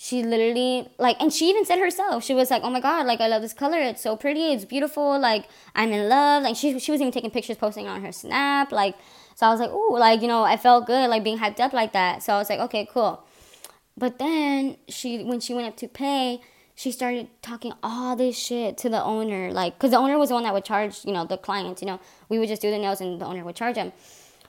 she 0.00 0.22
literally 0.22 0.88
like 0.96 1.20
and 1.20 1.32
she 1.32 1.50
even 1.50 1.64
said 1.64 1.80
herself 1.80 2.22
she 2.22 2.32
was 2.32 2.52
like 2.52 2.62
oh 2.62 2.70
my 2.70 2.78
god 2.78 3.04
like 3.04 3.20
i 3.20 3.26
love 3.26 3.42
this 3.42 3.52
color 3.52 3.78
it's 3.80 4.00
so 4.00 4.16
pretty 4.16 4.52
it's 4.52 4.64
beautiful 4.64 5.18
like 5.18 5.48
i'm 5.74 5.90
in 5.90 6.08
love 6.08 6.44
like 6.44 6.54
she, 6.54 6.78
she 6.78 6.92
was 6.92 7.00
even 7.00 7.12
taking 7.12 7.32
pictures 7.32 7.56
posting 7.56 7.88
on 7.88 8.00
her 8.00 8.12
snap 8.12 8.70
like 8.70 8.94
so 9.34 9.44
i 9.44 9.50
was 9.50 9.58
like 9.58 9.70
oh 9.72 9.96
like 9.98 10.22
you 10.22 10.28
know 10.28 10.44
i 10.44 10.56
felt 10.56 10.86
good 10.86 11.10
like 11.10 11.24
being 11.24 11.38
hyped 11.38 11.58
up 11.58 11.72
like 11.72 11.92
that 11.92 12.22
so 12.22 12.32
i 12.32 12.38
was 12.38 12.48
like 12.48 12.60
okay 12.60 12.88
cool. 12.90 13.24
But 13.96 14.20
then 14.20 14.76
she 14.88 15.24
when 15.24 15.40
she 15.40 15.52
went 15.52 15.66
up 15.66 15.76
to 15.78 15.88
pay 15.88 16.40
she 16.76 16.92
started 16.92 17.26
talking 17.42 17.72
all 17.82 18.14
this 18.14 18.38
shit 18.38 18.78
to 18.78 18.88
the 18.88 19.02
owner 19.02 19.50
like 19.50 19.74
because 19.74 19.90
the 19.90 19.96
owner 19.96 20.16
was 20.16 20.28
the 20.28 20.36
one 20.36 20.44
that 20.44 20.54
would 20.54 20.64
charge 20.64 21.04
you 21.04 21.12
know 21.12 21.24
the 21.24 21.36
clients 21.36 21.82
you 21.82 21.88
know 21.88 21.98
we 22.28 22.38
would 22.38 22.48
just 22.48 22.62
do 22.62 22.70
the 22.70 22.78
nails 22.78 23.00
and 23.00 23.20
the 23.20 23.26
owner 23.26 23.42
would 23.42 23.56
charge 23.56 23.74
them 23.74 23.90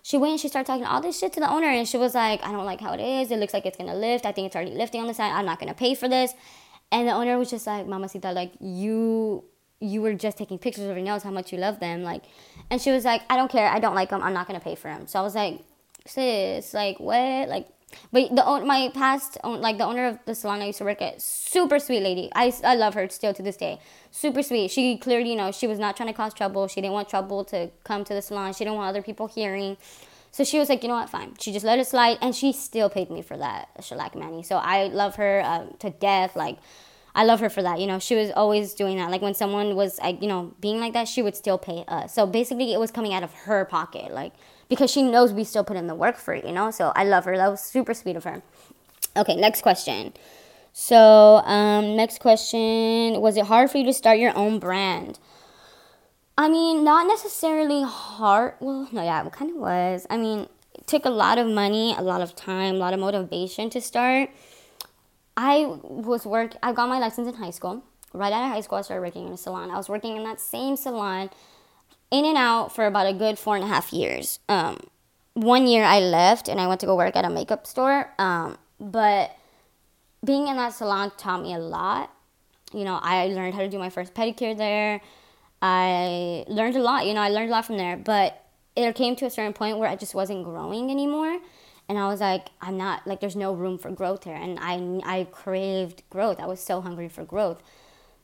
she 0.09 0.17
went 0.17 0.31
and 0.31 0.39
she 0.39 0.47
started 0.47 0.65
talking 0.65 0.85
all 0.85 1.01
this 1.01 1.19
shit 1.19 1.33
to 1.33 1.39
the 1.39 1.47
owner 1.47 1.67
and 1.67 1.87
she 1.87 1.95
was 1.95 2.15
like 2.15 2.43
i 2.43 2.51
don't 2.51 2.65
like 2.65 2.81
how 2.81 2.93
it 2.93 2.99
is. 2.99 3.29
It 3.29 3.37
looks 3.37 3.53
like 3.53 3.67
it's 3.67 3.77
gonna 3.77 3.93
lift. 3.93 4.25
I 4.25 4.31
think 4.31 4.47
it's 4.47 4.55
already 4.55 4.71
lifting 4.71 5.01
on 5.01 5.07
the 5.07 5.13
side. 5.13 5.31
I'm 5.31 5.45
not 5.45 5.59
gonna 5.59 5.75
pay 5.75 5.93
for 5.93 6.09
this. 6.09 6.33
And 6.91 7.07
the 7.07 7.11
owner 7.11 7.37
was 7.37 7.51
just 7.51 7.67
like 7.67 7.85
mamacita 7.85 8.31
like 8.31 8.53
you 8.59 9.43
you 9.79 10.01
were 10.01 10.15
just 10.15 10.35
taking 10.35 10.57
pictures 10.57 10.85
of 10.85 10.97
your 10.97 11.05
nails 11.05 11.21
how 11.21 11.29
much 11.29 11.53
you 11.53 11.59
love 11.59 11.79
them 11.79 12.01
like. 12.01 12.23
And 12.71 12.81
she 12.81 12.89
was 12.89 13.05
like 13.05 13.21
i 13.29 13.35
don't 13.35 13.51
care. 13.51 13.69
I 13.69 13.79
don't 13.79 13.93
like 13.93 14.09
them 14.09 14.23
i'm 14.23 14.33
not 14.33 14.47
gonna 14.47 14.59
pay 14.59 14.73
for 14.73 14.87
them 14.87 15.05
so 15.05 15.19
i 15.19 15.21
was 15.21 15.35
like 15.35 15.61
sis 16.07 16.73
like 16.73 16.99
what? 16.99 17.47
Like 17.47 17.67
but 18.11 18.35
the 18.35 18.43
my 18.65 18.91
past 18.93 19.37
like 19.43 19.77
the 19.77 19.85
owner 19.85 20.07
of 20.07 20.19
the 20.25 20.35
salon 20.35 20.61
I 20.61 20.67
used 20.67 20.77
to 20.79 20.83
work 20.83 21.01
at, 21.01 21.21
super 21.21 21.79
sweet 21.79 22.01
lady. 22.01 22.29
I, 22.35 22.53
I 22.63 22.75
love 22.75 22.93
her 22.93 23.07
still 23.09 23.33
to 23.33 23.41
this 23.41 23.57
day. 23.57 23.79
Super 24.11 24.43
sweet. 24.43 24.71
She 24.71 24.97
clearly, 24.97 25.31
you 25.31 25.35
know, 25.35 25.51
she 25.51 25.67
was 25.67 25.79
not 25.79 25.97
trying 25.97 26.09
to 26.09 26.13
cause 26.13 26.33
trouble. 26.33 26.67
She 26.67 26.81
didn't 26.81 26.93
want 26.93 27.09
trouble 27.09 27.43
to 27.45 27.69
come 27.83 28.03
to 28.05 28.13
the 28.13 28.21
salon. 28.21 28.53
She 28.53 28.63
didn't 28.63 28.75
want 28.75 28.89
other 28.89 29.01
people 29.01 29.27
hearing. 29.27 29.77
So 30.31 30.43
she 30.43 30.59
was 30.59 30.69
like, 30.69 30.83
you 30.83 30.89
know 30.89 30.95
what, 30.95 31.09
fine. 31.09 31.33
She 31.39 31.51
just 31.51 31.65
let 31.65 31.79
it 31.79 31.87
slide, 31.87 32.19
and 32.21 32.35
she 32.35 32.53
still 32.53 32.89
paid 32.89 33.09
me 33.09 33.21
for 33.23 33.35
that 33.37 33.69
shellac 33.81 34.15
mani. 34.15 34.43
So 34.43 34.57
I 34.57 34.85
love 34.85 35.15
her 35.15 35.41
uh, 35.43 35.65
to 35.79 35.89
death. 35.89 36.35
Like, 36.35 36.59
I 37.15 37.23
love 37.23 37.39
her 37.39 37.49
for 37.49 37.63
that. 37.63 37.79
You 37.79 37.87
know, 37.87 37.97
she 37.97 38.15
was 38.15 38.29
always 38.35 38.75
doing 38.75 38.97
that. 38.97 39.09
Like 39.09 39.23
when 39.23 39.33
someone 39.33 39.75
was, 39.75 39.97
like, 39.99 40.21
you 40.21 40.27
know, 40.27 40.53
being 40.61 40.79
like 40.79 40.93
that, 40.93 41.07
she 41.07 41.23
would 41.23 41.35
still 41.35 41.57
pay 41.57 41.83
us. 41.87 42.13
So 42.13 42.27
basically, 42.27 42.73
it 42.73 42.79
was 42.79 42.91
coming 42.91 43.13
out 43.13 43.23
of 43.23 43.33
her 43.33 43.65
pocket. 43.65 44.13
Like 44.13 44.33
because 44.69 44.91
she 44.91 45.01
knows 45.01 45.33
we 45.33 45.43
still 45.43 45.63
put 45.63 45.75
in 45.75 45.87
the 45.87 45.95
work 45.95 46.17
for 46.17 46.33
it, 46.33 46.45
you 46.45 46.51
know? 46.51 46.71
So 46.71 46.93
I 46.95 47.03
love 47.03 47.25
her. 47.25 47.35
That 47.35 47.49
was 47.49 47.61
super 47.61 47.93
sweet 47.93 48.15
of 48.15 48.23
her. 48.23 48.41
Okay, 49.17 49.35
next 49.35 49.61
question. 49.61 50.13
So, 50.71 51.37
um, 51.37 51.95
next 51.95 52.19
question 52.19 53.19
Was 53.19 53.35
it 53.35 53.45
hard 53.47 53.71
for 53.71 53.79
you 53.79 53.85
to 53.85 53.93
start 53.93 54.19
your 54.19 54.37
own 54.37 54.59
brand? 54.59 55.19
I 56.37 56.47
mean, 56.47 56.85
not 56.85 57.05
necessarily 57.07 57.83
hard. 57.83 58.53
Well, 58.61 58.87
no, 58.91 59.03
yeah, 59.03 59.25
it 59.25 59.33
kind 59.33 59.51
of 59.51 59.57
was. 59.57 60.07
I 60.09 60.15
mean, 60.15 60.47
it 60.73 60.87
took 60.87 61.03
a 61.03 61.09
lot 61.09 61.37
of 61.37 61.47
money, 61.47 61.93
a 61.97 62.01
lot 62.01 62.21
of 62.21 62.33
time, 62.35 62.75
a 62.75 62.77
lot 62.77 62.93
of 62.93 62.99
motivation 62.99 63.69
to 63.71 63.81
start. 63.81 64.29
I 65.35 65.65
was 65.83 66.25
work. 66.25 66.55
I 66.63 66.71
got 66.71 66.87
my 66.87 66.99
license 66.99 67.27
in 67.27 67.33
high 67.33 67.49
school. 67.49 67.83
Right 68.13 68.31
out 68.31 68.45
of 68.45 68.51
high 68.51 68.61
school, 68.61 68.77
I 68.77 68.81
started 68.83 69.01
working 69.01 69.27
in 69.27 69.33
a 69.33 69.37
salon. 69.37 69.69
I 69.69 69.77
was 69.77 69.89
working 69.89 70.15
in 70.15 70.23
that 70.23 70.39
same 70.39 70.77
salon 70.77 71.29
in 72.11 72.25
and 72.25 72.37
out 72.37 72.73
for 72.73 72.85
about 72.85 73.07
a 73.07 73.13
good 73.13 73.37
four 73.37 73.55
and 73.55 73.63
a 73.63 73.67
half 73.67 73.93
years. 73.93 74.39
Um, 74.49 74.79
one 75.33 75.67
year 75.67 75.83
I 75.83 75.99
left 75.99 76.47
and 76.47 76.59
I 76.59 76.67
went 76.67 76.81
to 76.81 76.85
go 76.85 76.95
work 76.95 77.15
at 77.15 77.25
a 77.25 77.29
makeup 77.29 77.67
store. 77.67 78.11
Um, 78.17 78.57
but 78.79 79.35
being 80.23 80.47
in 80.47 80.57
that 80.57 80.73
salon 80.73 81.11
taught 81.17 81.41
me 81.41 81.53
a 81.53 81.59
lot. 81.59 82.11
You 82.73 82.83
know, 82.83 82.99
I 83.01 83.27
learned 83.27 83.55
how 83.55 83.61
to 83.61 83.69
do 83.69 83.79
my 83.79 83.89
first 83.89 84.13
pedicure 84.13 84.57
there. 84.57 85.01
I 85.61 86.45
learned 86.47 86.75
a 86.75 86.81
lot. 86.81 87.05
You 87.05 87.13
know, 87.13 87.21
I 87.21 87.29
learned 87.29 87.49
a 87.49 87.51
lot 87.51 87.65
from 87.65 87.77
there. 87.77 87.97
But 87.97 88.43
it 88.75 88.93
came 88.95 89.15
to 89.17 89.25
a 89.25 89.29
certain 89.29 89.53
point 89.53 89.77
where 89.77 89.89
I 89.89 89.95
just 89.95 90.13
wasn't 90.13 90.43
growing 90.43 90.91
anymore. 90.91 91.39
And 91.87 91.97
I 91.97 92.07
was 92.07 92.19
like, 92.19 92.49
I'm 92.61 92.77
not, 92.77 93.07
like, 93.07 93.19
there's 93.19 93.35
no 93.35 93.53
room 93.53 93.79
for 93.79 93.89
growth 93.89 94.23
here. 94.23 94.35
And 94.35 94.59
I, 94.61 95.01
I 95.03 95.23
craved 95.31 96.03
growth. 96.11 96.39
I 96.39 96.45
was 96.45 96.59
so 96.59 96.81
hungry 96.81 97.09
for 97.09 97.25
growth. 97.25 97.63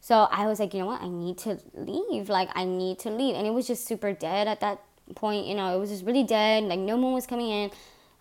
So 0.06 0.28
I 0.30 0.46
was 0.46 0.60
like, 0.60 0.76
you 0.76 0.82
know 0.82 0.86
what? 0.86 1.02
I 1.02 1.08
need 1.08 1.40
to 1.40 1.58
leave. 1.74 2.30
Like, 2.30 2.50
I 2.54 2.64
need 2.64 3.00
to 3.00 3.10
leave. 3.10 3.34
And 3.34 3.48
it 3.48 3.50
was 3.50 3.66
just 3.66 3.88
super 3.88 4.14
dead 4.14 4.48
at 4.48 4.60
that 4.60 4.80
point. 5.16 5.48
You 5.48 5.56
know, 5.56 5.76
it 5.76 5.80
was 5.80 5.90
just 5.90 6.06
really 6.06 6.22
dead. 6.22 6.64
Like, 6.66 6.78
no 6.78 6.96
one 6.96 7.14
was 7.14 7.26
coming 7.26 7.50
in. 7.50 7.72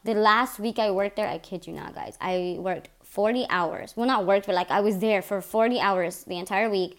The 0.03 0.15
last 0.15 0.59
week 0.59 0.79
I 0.79 0.91
worked 0.91 1.17
there, 1.17 1.29
I 1.29 1.37
kid 1.37 1.67
you 1.67 1.75
not, 1.75 1.95
guys, 1.95 2.17
I 2.23 2.57
worked 2.59 2.89
40 3.03 3.45
hours. 3.51 3.93
Well, 3.97 4.07
not 4.07 4.25
worked, 4.25 4.47
but 4.47 4.55
like 4.55 4.71
I 4.71 4.81
was 4.81 5.01
there 5.01 5.21
for 5.21 5.43
40 5.43 5.79
hours 5.79 6.25
the 6.25 6.39
entire 6.39 6.71
week. 6.71 6.97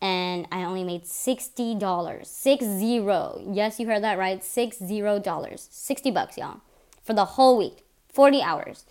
And 0.00 0.46
I 0.52 0.62
only 0.62 0.84
made 0.84 1.02
$60. 1.02 2.24
Six 2.24 2.64
zero. 2.64 3.42
Yes, 3.44 3.80
you 3.80 3.88
heard 3.88 4.04
that 4.04 4.18
right. 4.18 4.44
Six 4.44 4.78
zero 4.78 5.18
dollars. 5.18 5.66
60 5.72 6.12
bucks, 6.12 6.38
y'all. 6.38 6.60
For 7.02 7.12
the 7.12 7.24
whole 7.24 7.58
week. 7.58 7.82
40 8.12 8.40
hours 8.42 8.84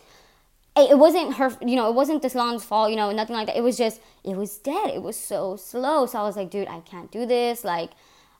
it 0.79 0.97
wasn't 0.97 1.33
her 1.35 1.55
you 1.61 1.75
know 1.75 1.89
it 1.89 1.95
wasn't 1.95 2.21
the 2.21 2.29
salon's 2.29 2.63
fault 2.63 2.89
you 2.89 2.95
know 2.95 3.11
nothing 3.11 3.35
like 3.35 3.47
that 3.47 3.57
it 3.57 3.63
was 3.63 3.77
just 3.77 4.01
it 4.23 4.35
was 4.35 4.57
dead 4.57 4.89
it 4.89 5.01
was 5.01 5.15
so 5.15 5.55
slow 5.55 6.05
so 6.05 6.19
i 6.19 6.23
was 6.23 6.35
like 6.35 6.49
dude 6.49 6.67
i 6.67 6.79
can't 6.81 7.11
do 7.11 7.25
this 7.25 7.63
like 7.63 7.91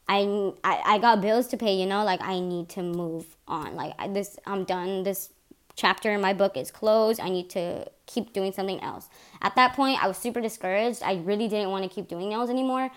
i 0.07 0.51
i, 0.63 0.81
I 0.85 0.97
got 0.99 1.21
bills 1.21 1.47
to 1.47 1.57
pay 1.57 1.75
you 1.75 1.85
know 1.85 2.03
like 2.03 2.21
i 2.21 2.39
need 2.39 2.69
to 2.69 2.83
move 2.83 3.25
on 3.47 3.75
like 3.75 3.93
I, 3.97 4.07
this 4.07 4.37
i'm 4.45 4.63
done 4.63 5.03
this 5.03 5.29
chapter 5.77 6.11
in 6.11 6.19
my 6.19 6.33
book 6.33 6.57
is 6.57 6.71
closed. 6.71 7.21
I 7.21 7.29
need 7.29 7.49
to 7.51 7.85
keep 8.07 8.33
doing 8.33 8.51
something 8.51 8.81
else. 8.81 9.07
At 9.41 9.55
that 9.55 9.73
point, 9.73 10.03
I 10.03 10.07
was 10.07 10.17
super 10.17 10.41
discouraged. 10.41 11.01
I 11.03 11.21
really 11.23 11.47
didn't 11.47 11.69
want 11.69 11.83
to 11.83 11.89
keep 11.89 12.09
doing 12.09 12.29
nails 12.29 12.49
anymore. 12.49 12.91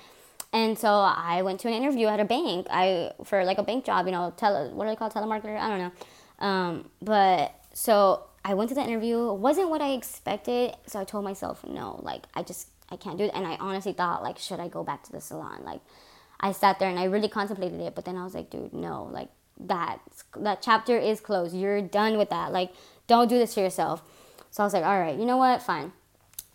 And 0.53 0.76
so 0.76 0.88
I 0.88 1.42
went 1.42 1.61
to 1.61 1.68
an 1.68 1.74
interview 1.74 2.09
at 2.09 2.18
a 2.18 2.24
bank. 2.24 2.66
I 2.70 3.12
for 3.24 3.44
like 3.44 3.59
a 3.59 3.62
bank 3.62 3.85
job, 3.85 4.07
you 4.07 4.12
know, 4.12 4.33
tele 4.37 4.70
what 4.70 4.87
do 4.87 4.90
they 4.90 4.96
call 4.96 5.11
telemarketer? 5.11 5.57
I 5.57 5.68
don't 5.68 5.79
know. 5.79 6.46
Um, 6.46 6.90
but 7.00 7.55
so 7.72 8.24
I 8.44 8.55
went 8.55 8.68
to 8.70 8.74
the 8.74 8.83
interview. 8.83 9.31
It 9.31 9.38
wasn't 9.38 9.70
what 9.70 9.83
I 9.83 9.92
expected. 9.92 10.74
So 10.87 11.00
I 11.00 11.05
told 11.05 11.24
myself 11.24 11.64
no. 11.64 12.00
Like 12.03 12.26
I 12.35 12.42
just 12.42 12.68
I 12.90 12.96
can't 12.96 13.18
do 13.18 13.24
it. 13.24 13.33
And 13.35 13.46
I 13.46 13.57
honestly 13.57 13.92
thought 13.92 14.22
like 14.22 14.38
should 14.38 14.61
I 14.61 14.68
go 14.68 14.83
back 14.83 15.03
to 15.05 15.12
the 15.12 15.20
salon? 15.20 15.62
Like 15.64 15.81
I 16.40 16.53
sat 16.53 16.79
there 16.79 16.88
and 16.88 16.98
I 16.98 17.05
really 17.05 17.29
contemplated 17.29 17.81
it. 17.81 17.94
But 17.94 18.05
then 18.05 18.16
I 18.16 18.24
was 18.24 18.35
like, 18.35 18.50
dude, 18.50 18.72
no. 18.72 19.05
Like 19.12 19.29
that 19.59 20.00
that 20.37 20.62
chapter 20.62 20.96
is 20.96 21.20
closed. 21.20 21.55
You're 21.55 21.83
done 21.83 22.16
with 22.16 22.31
that. 22.31 22.53
Like 22.53 22.72
don't 23.07 23.29
do 23.29 23.38
this 23.38 23.55
to 23.55 23.61
yourself. 23.61 24.03
So 24.50 24.62
I 24.62 24.66
was 24.66 24.72
like, 24.72 24.85
all 24.85 24.98
right, 24.98 25.18
you 25.18 25.26
know 25.26 25.37
what? 25.37 25.62
Fine. 25.62 25.92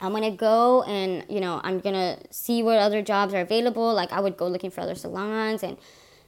I'm 0.02 0.12
gonna 0.12 0.32
go 0.32 0.84
and 0.84 1.24
you 1.30 1.39
know 1.39 1.62
I'm 1.63 1.80
gonna 1.80 2.17
see 2.32 2.63
what 2.63 2.80
other 2.80 3.02
jobs 3.02 3.34
are 3.34 3.41
available. 3.41 3.93
Like 3.93 4.12
I 4.12 4.19
would 4.19 4.38
go 4.38 4.48
looking 4.48 4.71
for 4.71 4.82
other 4.82 4.95
salons 4.95 5.63
and 5.63 5.78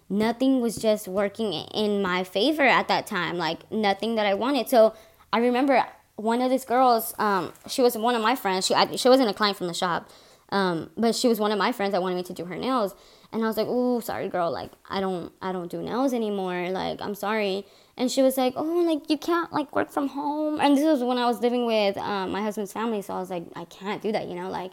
nothing 0.09 0.61
was 0.61 0.77
just 0.77 1.07
working 1.07 1.53
in 1.53 2.01
my 2.01 2.23
favor 2.23 2.63
at 2.63 2.87
that 2.87 3.07
time. 3.07 3.37
Like 3.37 3.69
nothing 3.71 4.15
that 4.15 4.25
I 4.25 4.35
wanted. 4.35 4.69
So 4.69 4.93
I 5.37 5.39
remember 5.39 5.85
one 6.15 6.41
of 6.41 6.49
these 6.49 6.65
girls. 6.65 7.13
Um, 7.19 7.53
she 7.67 7.83
was 7.83 7.95
one 7.95 8.15
of 8.15 8.23
my 8.23 8.35
friends. 8.35 8.65
She 8.65 8.73
I, 8.73 8.95
she 8.95 9.07
wasn't 9.07 9.29
a 9.29 9.35
client 9.35 9.55
from 9.55 9.67
the 9.67 9.73
shop, 9.73 10.09
um, 10.49 10.89
but 10.97 11.13
she 11.13 11.27
was 11.27 11.39
one 11.39 11.51
of 11.51 11.59
my 11.59 11.71
friends 11.71 11.91
that 11.91 12.01
wanted 12.01 12.15
me 12.15 12.23
to 12.23 12.33
do 12.33 12.45
her 12.45 12.55
nails. 12.55 12.95
And 13.31 13.43
I 13.43 13.47
was 13.47 13.55
like, 13.55 13.67
"Oh, 13.69 13.99
sorry, 13.99 14.29
girl. 14.29 14.49
Like 14.51 14.71
I 14.89 14.99
don't 14.99 15.31
I 15.39 15.51
don't 15.51 15.69
do 15.69 15.79
nails 15.79 16.11
anymore. 16.13 16.69
Like 16.71 17.01
I'm 17.01 17.13
sorry." 17.13 17.65
and 17.97 18.11
she 18.11 18.21
was 18.21 18.37
like, 18.37 18.53
"Oh, 18.55 18.83
like 18.91 19.09
you 19.11 19.17
can't 19.17 19.51
like 19.51 19.75
work 19.75 19.91
from 19.91 20.07
home." 20.07 20.59
And 20.59 20.75
this 20.75 20.85
was 20.85 21.03
when 21.03 21.19
I 21.19 21.25
was 21.25 21.39
living 21.41 21.65
with 21.67 21.97
um, 21.97 22.31
my 22.31 22.41
husband's 22.41 22.73
family, 22.73 23.03
so 23.03 23.13
I 23.13 23.19
was 23.19 23.29
like, 23.29 23.45
"I 23.55 23.65
can't 23.65 24.01
do 24.01 24.11
that," 24.11 24.27
you 24.27 24.35
know, 24.35 24.49
like. 24.49 24.71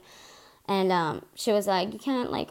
And 0.67 0.91
um, 0.93 1.25
she 1.35 1.53
was 1.53 1.67
like, 1.67 1.93
"You 1.93 1.99
can't 1.99 2.31
like, 2.31 2.49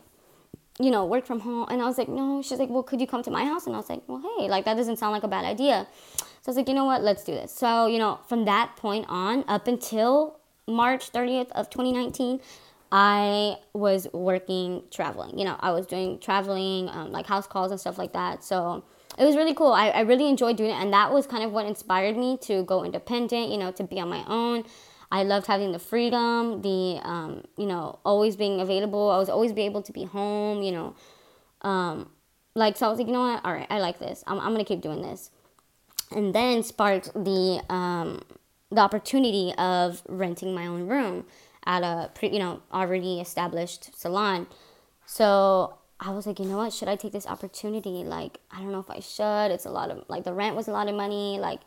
you 0.79 0.91
know, 0.91 1.05
work 1.05 1.25
from 1.25 1.39
home." 1.39 1.67
And 1.69 1.81
I 1.81 1.85
was 1.85 1.97
like, 1.97 2.09
"No." 2.09 2.41
She's 2.43 2.59
like, 2.59 2.69
"Well, 2.69 2.83
could 2.83 3.01
you 3.01 3.07
come 3.07 3.23
to 3.23 3.31
my 3.31 3.45
house?" 3.45 3.65
And 3.65 3.75
I 3.75 3.79
was 3.79 3.89
like, 3.89 4.01
"Well, 4.07 4.21
hey, 4.37 4.49
like 4.49 4.65
that 4.65 4.75
doesn't 4.75 4.97
sound 4.97 5.13
like 5.13 5.23
a 5.23 5.27
bad 5.27 5.45
idea." 5.45 5.87
So 6.43 6.49
I 6.49 6.51
was 6.51 6.57
like, 6.57 6.67
"You 6.67 6.73
know 6.73 6.83
what? 6.83 7.01
Let's 7.01 7.23
do 7.23 7.31
this." 7.31 7.53
So 7.53 7.87
you 7.87 7.97
know, 7.97 8.19
from 8.27 8.43
that 8.45 8.75
point 8.75 9.05
on, 9.07 9.45
up 9.47 9.65
until 9.65 10.39
March 10.67 11.09
30th 11.13 11.49
of 11.53 11.69
2019, 11.69 12.41
I 12.91 13.59
was 13.73 14.07
working 14.11 14.83
traveling. 14.91 15.39
You 15.39 15.45
know, 15.45 15.55
I 15.61 15.71
was 15.71 15.85
doing 15.87 16.19
traveling, 16.19 16.89
um, 16.89 17.13
like 17.13 17.27
house 17.27 17.47
calls 17.47 17.71
and 17.71 17.79
stuff 17.79 17.97
like 17.97 18.11
that. 18.11 18.43
So 18.43 18.83
it 19.17 19.23
was 19.23 19.37
really 19.37 19.53
cool. 19.53 19.71
I, 19.71 19.89
I 19.89 20.01
really 20.01 20.27
enjoyed 20.27 20.57
doing 20.57 20.71
it, 20.71 20.81
and 20.81 20.91
that 20.91 21.13
was 21.13 21.25
kind 21.25 21.45
of 21.45 21.53
what 21.53 21.65
inspired 21.65 22.17
me 22.17 22.37
to 22.41 22.63
go 22.63 22.83
independent. 22.83 23.49
You 23.49 23.57
know, 23.57 23.71
to 23.71 23.83
be 23.85 23.99
on 24.01 24.09
my 24.09 24.25
own. 24.27 24.65
I 25.13 25.23
loved 25.23 25.47
having 25.47 25.71
the 25.71 25.79
freedom, 25.79 26.61
the 26.61 26.99
um, 27.03 27.45
you 27.55 27.67
know, 27.67 27.99
always 28.03 28.35
being 28.35 28.59
available. 28.59 29.11
I 29.11 29.17
was 29.17 29.29
always 29.29 29.53
be 29.53 29.61
able 29.61 29.81
to 29.83 29.93
be 29.93 30.03
home. 30.03 30.61
You 30.61 30.73
know, 30.73 30.95
um, 31.61 32.09
like 32.53 32.75
so. 32.75 32.87
I 32.87 32.89
was 32.89 32.99
like, 32.99 33.07
you 33.07 33.13
know 33.13 33.21
what? 33.21 33.45
All 33.45 33.53
right, 33.53 33.67
I 33.69 33.79
like 33.79 33.99
this. 33.99 34.25
I'm 34.27 34.39
I'm 34.39 34.51
gonna 34.51 34.65
keep 34.65 34.81
doing 34.81 35.01
this, 35.01 35.31
and 36.13 36.33
then 36.33 36.63
sparked 36.63 37.13
the 37.13 37.61
um, 37.69 38.23
the 38.71 38.81
opportunity 38.81 39.53
of 39.57 40.01
renting 40.07 40.53
my 40.53 40.67
own 40.67 40.87
room 40.87 41.25
at 41.65 41.83
a 41.83 42.09
pre, 42.13 42.29
you 42.29 42.39
know 42.39 42.61
already 42.71 43.19
established 43.19 43.97
salon. 43.99 44.47
So 45.05 45.77
I 45.99 46.11
was 46.11 46.27
like, 46.27 46.39
you 46.39 46.45
know 46.45 46.57
what? 46.57 46.73
Should 46.73 46.87
I 46.87 46.95
take 46.95 47.13
this 47.13 47.27
opportunity? 47.27 48.03
Like, 48.03 48.39
I 48.51 48.57
don't 48.57 48.71
know 48.71 48.79
if 48.79 48.89
I 48.89 48.99
should. 48.99 49.51
It's 49.53 49.65
a 49.65 49.69
lot 49.69 49.89
of 49.89 50.03
like 50.07 50.23
the 50.23 50.33
rent 50.33 50.55
was 50.55 50.67
a 50.67 50.71
lot 50.71 50.87
of 50.87 50.95
money. 50.95 51.39
Like, 51.39 51.59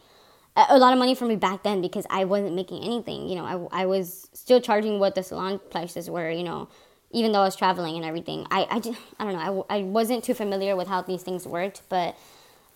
a 0.56 0.78
lot 0.78 0.92
of 0.92 0.98
money 0.98 1.14
for 1.14 1.26
me 1.26 1.36
back 1.36 1.62
then 1.62 1.80
because 1.80 2.06
I 2.10 2.24
wasn't 2.24 2.54
making 2.54 2.82
anything. 2.82 3.28
You 3.28 3.36
know, 3.36 3.68
I, 3.72 3.82
I 3.82 3.86
was 3.86 4.28
still 4.32 4.60
charging 4.60 4.98
what 4.98 5.14
the 5.14 5.22
salon 5.22 5.60
prices 5.70 6.10
were. 6.10 6.30
You 6.30 6.44
know, 6.44 6.68
even 7.12 7.32
though 7.32 7.40
I 7.40 7.44
was 7.44 7.56
traveling 7.56 7.96
and 7.96 8.04
everything. 8.04 8.46
I 8.50 8.66
I 8.70 8.80
just 8.80 8.98
I 9.18 9.24
don't 9.24 9.34
know. 9.34 9.66
I, 9.70 9.78
I 9.78 9.82
wasn't 9.82 10.24
too 10.24 10.34
familiar 10.34 10.76
with 10.76 10.88
how 10.88 11.02
these 11.02 11.22
things 11.22 11.46
worked, 11.46 11.82
but 11.88 12.16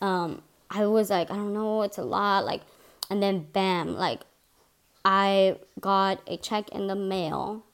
um, 0.00 0.42
I 0.70 0.86
was 0.86 1.10
like, 1.10 1.30
I 1.30 1.34
don't 1.34 1.52
know. 1.52 1.82
It's 1.82 1.98
a 1.98 2.04
lot. 2.04 2.44
Like, 2.44 2.62
and 3.10 3.22
then 3.22 3.46
bam, 3.52 3.96
like, 3.96 4.20
I 5.04 5.56
got 5.80 6.20
a 6.26 6.36
check 6.36 6.68
in 6.70 6.86
the 6.86 6.94
mail 6.94 7.64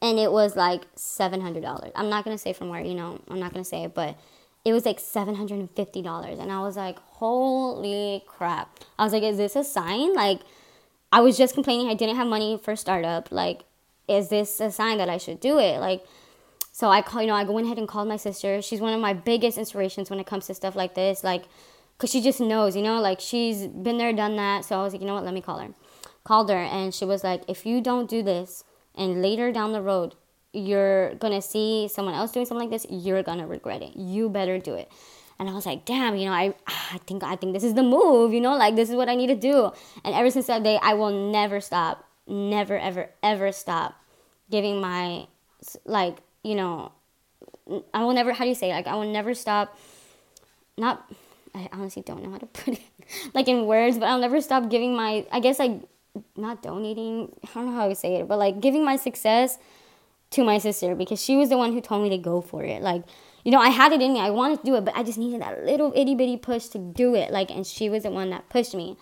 and 0.00 0.18
it 0.18 0.30
was 0.30 0.56
like 0.56 0.82
$700. 0.94 1.92
I'm 1.94 2.08
not 2.08 2.24
to 2.36 2.38
say 2.38 2.52
from 2.52 2.68
where, 2.68 2.80
you 2.80 2.94
know, 2.94 3.20
I'm 3.28 3.40
not 3.40 3.54
to 3.54 3.64
say 3.64 3.84
it, 3.84 3.94
but 3.94 4.16
it 4.64 4.72
was 4.72 4.84
like 4.84 4.98
$750 4.98 6.40
and 6.40 6.52
I 6.52 6.60
was 6.60 6.76
like, 6.76 6.98
"Holy 6.98 8.24
crap." 8.26 8.80
I 8.98 9.04
was 9.04 9.12
like, 9.12 9.22
"Is 9.22 9.36
this 9.36 9.56
a 9.56 9.64
sign?" 9.64 10.14
Like 10.14 10.40
I 11.12 11.20
was 11.20 11.36
just 11.36 11.54
complaining 11.54 11.88
I 11.88 11.94
didn't 11.94 12.16
have 12.16 12.26
money 12.26 12.58
for 12.62 12.74
startup. 12.76 13.30
Like 13.30 13.64
is 14.08 14.28
this 14.28 14.60
a 14.60 14.70
sign 14.70 14.98
that 14.98 15.08
I 15.08 15.18
should 15.18 15.40
do 15.40 15.58
it? 15.58 15.78
Like 15.80 16.04
so 16.72 16.88
I 16.88 17.00
call, 17.00 17.22
you 17.22 17.28
know, 17.28 17.34
I 17.34 17.44
go 17.44 17.58
ahead 17.58 17.78
and 17.78 17.88
called 17.88 18.06
my 18.06 18.16
sister. 18.16 18.60
She's 18.60 18.80
one 18.80 18.92
of 18.92 19.00
my 19.00 19.14
biggest 19.14 19.56
inspirations 19.56 20.10
when 20.10 20.20
it 20.20 20.26
comes 20.26 20.46
to 20.48 20.54
stuff 20.54 20.76
like 20.76 20.94
this. 20.94 21.24
Like 21.24 21.44
cuz 21.98 22.10
she 22.10 22.20
just 22.20 22.40
knows, 22.40 22.76
you 22.76 22.82
know, 22.82 23.00
like 23.00 23.20
she's 23.20 23.66
been 23.66 23.98
there, 23.98 24.12
done 24.12 24.36
that. 24.36 24.64
So 24.64 24.78
I 24.78 24.82
was 24.82 24.92
like, 24.92 25.02
"You 25.02 25.08
know 25.08 25.14
what? 25.14 25.24
Let 25.24 25.34
me 25.34 25.40
call 25.40 25.58
her." 25.58 25.74
Called 26.24 26.50
her 26.50 26.56
and 26.56 26.94
she 26.94 27.04
was 27.04 27.22
like, 27.22 27.42
"If 27.48 27.64
you 27.64 27.80
don't 27.80 28.10
do 28.10 28.22
this, 28.22 28.64
and 28.96 29.22
later 29.22 29.52
down 29.52 29.72
the 29.72 29.82
road 29.82 30.14
you're 30.52 31.14
gonna 31.16 31.42
see 31.42 31.88
someone 31.88 32.14
else 32.14 32.32
doing 32.32 32.46
something 32.46 32.70
like 32.70 32.82
this 32.82 32.86
you're 32.90 33.22
gonna 33.22 33.46
regret 33.46 33.82
it 33.82 33.94
you 33.96 34.28
better 34.28 34.58
do 34.58 34.74
it 34.74 34.90
and 35.38 35.48
i 35.50 35.52
was 35.52 35.66
like 35.66 35.84
damn 35.84 36.16
you 36.16 36.24
know 36.24 36.32
i 36.32 36.54
ah, 36.66 36.94
i 36.94 36.98
think 36.98 37.22
i 37.22 37.36
think 37.36 37.52
this 37.52 37.64
is 37.64 37.74
the 37.74 37.82
move 37.82 38.32
you 38.32 38.40
know 38.40 38.56
like 38.56 38.74
this 38.74 38.88
is 38.88 38.96
what 38.96 39.08
i 39.08 39.14
need 39.14 39.26
to 39.26 39.34
do 39.34 39.70
and 40.04 40.14
ever 40.14 40.30
since 40.30 40.46
that 40.46 40.62
day 40.62 40.78
i 40.82 40.94
will 40.94 41.30
never 41.30 41.60
stop 41.60 42.08
never 42.26 42.78
ever 42.78 43.10
ever 43.22 43.52
stop 43.52 43.94
giving 44.50 44.80
my 44.80 45.26
like 45.84 46.18
you 46.42 46.54
know 46.54 46.90
i 47.92 48.02
will 48.02 48.14
never 48.14 48.32
how 48.32 48.44
do 48.44 48.48
you 48.48 48.54
say 48.54 48.70
like 48.70 48.86
i 48.86 48.94
will 48.94 49.12
never 49.12 49.34
stop 49.34 49.78
not 50.78 51.10
i 51.56 51.68
honestly 51.72 52.02
don't 52.02 52.22
know 52.22 52.30
how 52.30 52.38
to 52.38 52.46
put 52.60 52.74
it 52.74 52.82
like 53.34 53.48
in 53.48 53.66
words 53.66 53.98
but 53.98 54.06
i'll 54.06 54.20
never 54.20 54.40
stop 54.40 54.68
giving 54.70 54.94
my 54.94 55.26
i 55.32 55.40
guess 55.40 55.58
like 55.58 55.80
not 56.36 56.62
donating, 56.62 57.32
I 57.44 57.48
don't 57.54 57.66
know 57.66 57.72
how 57.72 57.88
I 57.88 57.92
say 57.92 58.16
it, 58.16 58.28
but 58.28 58.38
like 58.38 58.60
giving 58.60 58.84
my 58.84 58.96
success 58.96 59.58
to 60.30 60.44
my 60.44 60.58
sister 60.58 60.94
because 60.94 61.22
she 61.22 61.36
was 61.36 61.48
the 61.48 61.56
one 61.56 61.72
who 61.72 61.80
told 61.80 62.02
me 62.02 62.10
to 62.10 62.18
go 62.18 62.40
for 62.40 62.64
it. 62.64 62.82
Like, 62.82 63.04
you 63.44 63.52
know, 63.52 63.60
I 63.60 63.68
had 63.68 63.92
it 63.92 64.02
in 64.02 64.14
me. 64.14 64.20
I 64.20 64.30
wanted 64.30 64.60
to 64.60 64.66
do 64.66 64.74
it, 64.76 64.84
but 64.84 64.96
I 64.96 65.02
just 65.02 65.18
needed 65.18 65.40
that 65.40 65.64
little 65.64 65.92
itty 65.94 66.14
bitty 66.14 66.36
push 66.36 66.66
to 66.68 66.78
do 66.78 67.14
it. 67.14 67.30
Like, 67.30 67.50
and 67.50 67.66
she 67.66 67.88
was 67.88 68.02
the 68.02 68.10
one 68.10 68.30
that 68.30 68.48
pushed 68.48 68.74
me. 68.74 68.96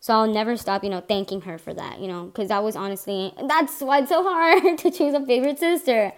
So 0.00 0.14
I'll 0.14 0.32
never 0.32 0.56
stop, 0.56 0.82
you 0.82 0.90
know, 0.90 1.00
thanking 1.00 1.42
her 1.42 1.58
for 1.58 1.72
that, 1.74 2.00
you 2.00 2.08
know, 2.08 2.24
because 2.24 2.48
that 2.48 2.62
was 2.62 2.74
honestly, 2.74 3.32
that's 3.48 3.80
why 3.80 4.00
it's 4.00 4.08
so 4.08 4.22
hard 4.22 4.78
to 4.78 4.90
choose 4.90 5.14
a 5.14 5.24
favorite 5.24 5.58
sister. 5.58 6.12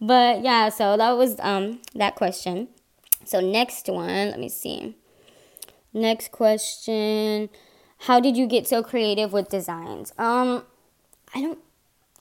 But 0.00 0.42
yeah, 0.42 0.68
so 0.68 0.96
that 0.96 1.12
was 1.12 1.38
um 1.40 1.80
that 1.94 2.14
question. 2.14 2.68
So 3.24 3.40
next 3.40 3.88
one, 3.88 4.30
let 4.30 4.38
me 4.38 4.48
see. 4.48 4.96
Next 5.98 6.30
question 6.30 7.50
how 8.02 8.20
did 8.20 8.36
you 8.36 8.46
get 8.46 8.68
so 8.68 8.82
creative 8.82 9.32
with 9.32 9.48
designs? 9.48 10.12
Um, 10.18 10.64
I 11.34 11.42
don't. 11.42 11.58